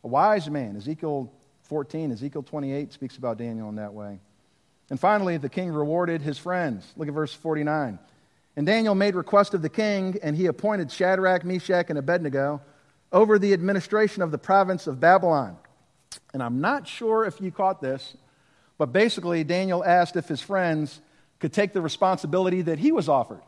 [0.03, 0.75] a wise man.
[0.75, 1.31] Ezekiel
[1.63, 4.19] 14, Ezekiel 28 speaks about Daniel in that way.
[4.89, 6.85] And finally, the king rewarded his friends.
[6.95, 7.97] Look at verse 49.
[8.55, 12.61] And Daniel made request of the king, and he appointed Shadrach, Meshach, and Abednego
[13.11, 15.57] over the administration of the province of Babylon.
[16.33, 18.15] And I'm not sure if you caught this,
[18.77, 20.99] but basically, Daniel asked if his friends
[21.39, 23.41] could take the responsibility that he was offered.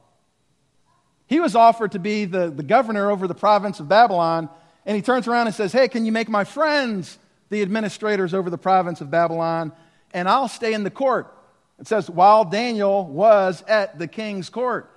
[1.25, 4.49] He was offered to be the, the governor over the province of Babylon,
[4.85, 7.17] and he turns around and says, Hey, can you make my friends
[7.49, 9.73] the administrators over the province of Babylon?
[10.13, 11.33] and I'll stay in the court.
[11.79, 14.91] It says, while Daniel was at the king's court.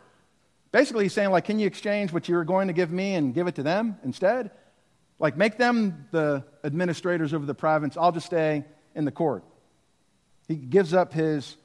[0.73, 3.47] Basically, he's saying, like, can you exchange what you're going to give me and give
[3.49, 4.51] it to them instead?
[5.19, 7.97] Like, make them the administrators over the province.
[7.97, 8.65] I'll just stay
[8.95, 9.45] in the court.
[10.51, 11.57] He gives up his,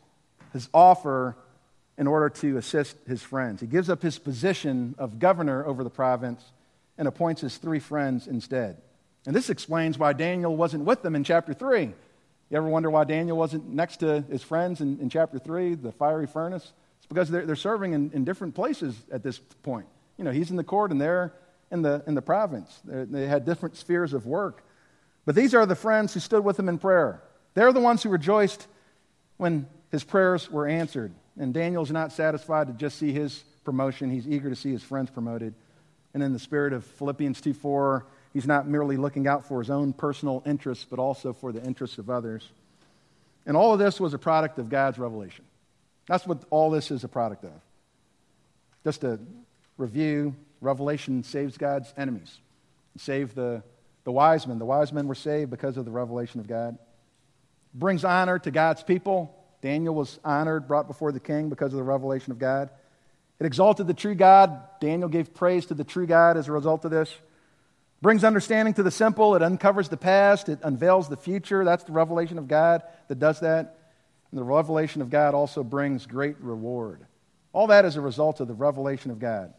[0.53, 1.35] his offer
[1.97, 3.59] in order to assist his friends.
[3.59, 6.43] He gives up his position of governor over the province
[6.95, 8.77] and appoints his three friends instead.
[9.25, 11.81] And this explains why Daniel wasn't with them in chapter 3.
[11.81, 11.93] You
[12.51, 16.27] ever wonder why Daniel wasn't next to his friends in, in chapter 3, the fiery
[16.27, 16.71] furnace?
[16.99, 19.87] It's because they're, they're serving in, in different places at this point.
[20.19, 21.33] You know, he's in the court and they're
[21.71, 22.81] in the, in the province.
[22.85, 24.63] They're, they had different spheres of work.
[25.25, 27.23] But these are the friends who stood with him in prayer.
[27.55, 28.67] They're the ones who rejoiced
[29.37, 31.13] when his prayers were answered.
[31.37, 35.09] And Daniel's not satisfied to just see his promotion, he's eager to see his friends
[35.09, 35.53] promoted.
[36.13, 39.69] And in the spirit of Philippians 2 4, he's not merely looking out for his
[39.69, 42.49] own personal interests, but also for the interests of others.
[43.45, 45.43] And all of this was a product of God's revelation.
[46.07, 47.51] That's what all this is a product of.
[48.83, 49.19] Just to
[49.77, 52.37] review, revelation saves God's enemies.
[52.97, 53.63] Save the,
[54.03, 54.59] the wise men.
[54.59, 56.77] The wise men were saved because of the revelation of God.
[57.77, 59.35] Brings honor to God's people.
[59.61, 62.69] Daniel was honored, brought before the king because of the revelation of God.
[63.39, 64.61] It exalted the true God.
[64.79, 67.13] Daniel gave praise to the true God as a result of this.
[68.01, 69.35] Brings understanding to the simple.
[69.35, 70.47] It uncovers the past.
[70.47, 71.65] It unveils the future.
[71.65, 73.77] That's the revelation of God that does that.
[74.31, 77.05] And the revelation of God also brings great reward.
[77.51, 79.53] All that is a result of the revelation of God.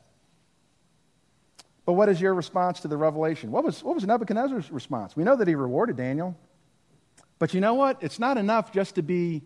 [1.85, 3.51] But what is your response to the revelation?
[3.51, 5.17] What was, what was Nebuchadnezzar's response?
[5.17, 6.37] We know that he rewarded Daniel.
[7.39, 7.99] But you know what?
[8.03, 9.43] It's not enough just to be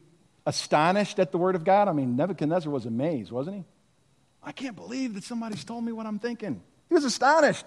[0.46, 1.88] astonished at the word of God.
[1.88, 3.64] I mean, Nebuchadnezzar was amazed, wasn't he?
[4.42, 6.62] I can't believe that somebody's told me what I'm thinking.
[6.88, 7.66] He was astonished.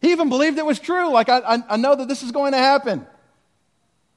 [0.00, 1.10] He even believed it was true.
[1.10, 3.06] Like, I, I, I know that this is going to happen.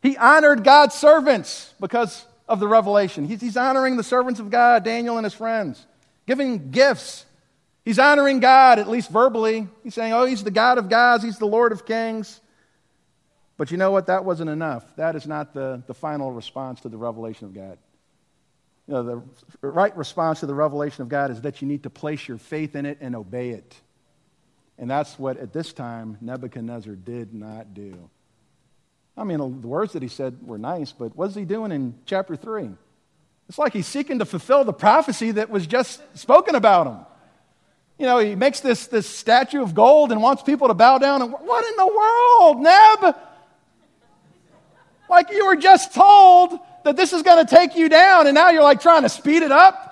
[0.02, 3.26] He honored God's servants because of the revelation.
[3.26, 5.86] He's, he's honoring the servants of God, Daniel and his friends,
[6.28, 7.26] giving gifts.
[7.86, 9.68] He's honoring God, at least verbally.
[9.84, 12.42] He's saying, Oh, he's the God of gods, he's the Lord of kings.
[13.62, 14.08] But you know what?
[14.08, 14.84] That wasn't enough.
[14.96, 17.78] That is not the, the final response to the revelation of God.
[18.88, 19.24] You know,
[19.62, 22.40] the right response to the revelation of God is that you need to place your
[22.40, 23.76] faith in it and obey it.
[24.80, 28.10] And that's what, at this time, Nebuchadnezzar did not do.
[29.16, 32.36] I mean, the words that he said were nice, but what's he doing in chapter
[32.36, 32.68] 3?
[33.48, 36.98] It's like he's seeking to fulfill the prophecy that was just spoken about him.
[38.00, 41.22] You know, he makes this, this statue of gold and wants people to bow down.
[41.22, 43.16] And what in the world, Neb?
[45.12, 48.50] Like you were just told that this is going to take you down, and now
[48.50, 49.90] you're like trying to speed it up?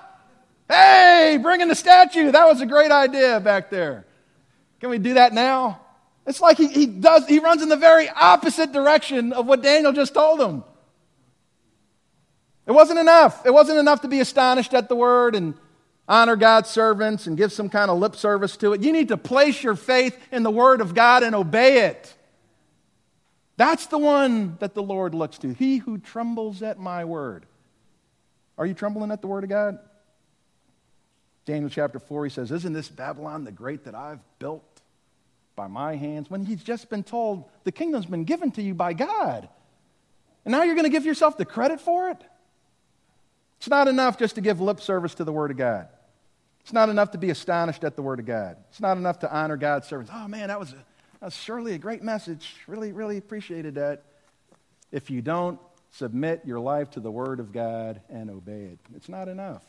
[0.66, 2.32] Hey, bring in the statue.
[2.32, 4.06] That was a great idea back there.
[4.80, 5.78] Can we do that now?
[6.26, 9.92] It's like he, he does, he runs in the very opposite direction of what Daniel
[9.92, 10.64] just told him.
[12.66, 13.44] It wasn't enough.
[13.44, 15.52] It wasn't enough to be astonished at the word and
[16.08, 18.80] honor God's servants and give some kind of lip service to it.
[18.80, 22.14] You need to place your faith in the word of God and obey it.
[23.60, 25.52] That's the one that the Lord looks to.
[25.52, 27.44] He who trembles at my word.
[28.56, 29.78] Are you trembling at the word of God?
[31.44, 34.80] Daniel chapter 4, he says, Isn't this Babylon the great that I've built
[35.56, 36.30] by my hands?
[36.30, 39.46] When he's just been told the kingdom's been given to you by God.
[40.46, 42.24] And now you're going to give yourself the credit for it?
[43.58, 45.86] It's not enough just to give lip service to the word of God.
[46.62, 48.56] It's not enough to be astonished at the word of God.
[48.70, 50.10] It's not enough to honor God's servants.
[50.14, 50.82] Oh man, that was a
[51.20, 52.54] that's surely a great message.
[52.66, 54.02] Really, really appreciated that.
[54.90, 55.60] If you don't
[55.92, 59.62] submit your life to the Word of God and obey it, it's not enough.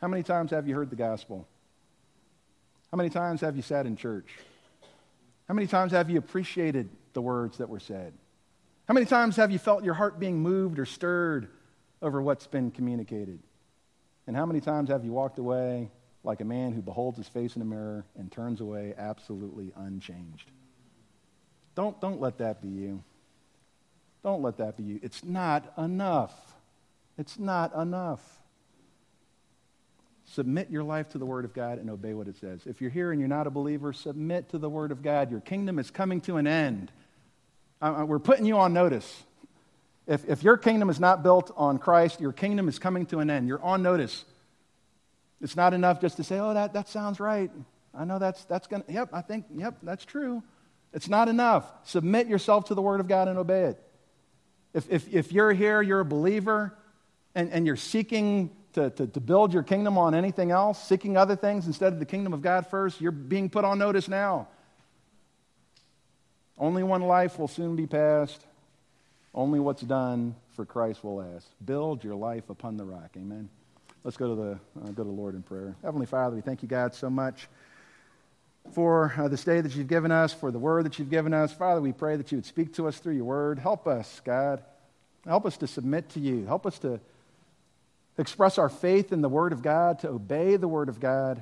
[0.00, 1.46] How many times have you heard the gospel?
[2.90, 4.26] How many times have you sat in church?
[5.48, 8.12] How many times have you appreciated the words that were said?
[8.88, 11.48] How many times have you felt your heart being moved or stirred
[12.02, 13.38] over what's been communicated?
[14.26, 15.90] And how many times have you walked away
[16.24, 20.50] like a man who beholds his face in a mirror and turns away absolutely unchanged.
[21.74, 23.02] Don't, don't let that be you.
[24.22, 25.00] Don't let that be you.
[25.02, 26.34] It's not enough.
[27.18, 28.20] It's not enough.
[30.26, 32.60] Submit your life to the Word of God and obey what it says.
[32.66, 35.30] If you're here and you're not a believer, submit to the Word of God.
[35.30, 36.92] Your kingdom is coming to an end.
[37.82, 39.24] We're putting you on notice.
[40.06, 43.28] If, if your kingdom is not built on Christ, your kingdom is coming to an
[43.28, 43.48] end.
[43.48, 44.24] You're on notice.
[45.42, 47.50] It's not enough just to say, oh, that, that sounds right.
[47.94, 50.42] I know that's, that's going to, yep, I think, yep, that's true.
[50.94, 51.70] It's not enough.
[51.84, 53.82] Submit yourself to the Word of God and obey it.
[54.72, 56.74] If, if, if you're here, you're a believer,
[57.34, 61.36] and, and you're seeking to, to, to build your kingdom on anything else, seeking other
[61.36, 64.48] things instead of the kingdom of God first, you're being put on notice now.
[66.56, 68.46] Only one life will soon be passed.
[69.34, 71.48] Only what's done for Christ will last.
[71.64, 73.10] Build your life upon the rock.
[73.16, 73.48] Amen.
[74.04, 74.50] Let's go to the
[74.80, 75.76] uh, go to the Lord in prayer.
[75.84, 77.48] Heavenly Father, we thank you, God, so much
[78.72, 81.52] for uh, this day that you've given us, for the word that you've given us.
[81.52, 83.60] Father, we pray that you would speak to us through your word.
[83.60, 84.60] Help us, God.
[85.24, 86.44] Help us to submit to you.
[86.46, 86.98] Help us to
[88.18, 91.40] express our faith in the word of God, to obey the word of God.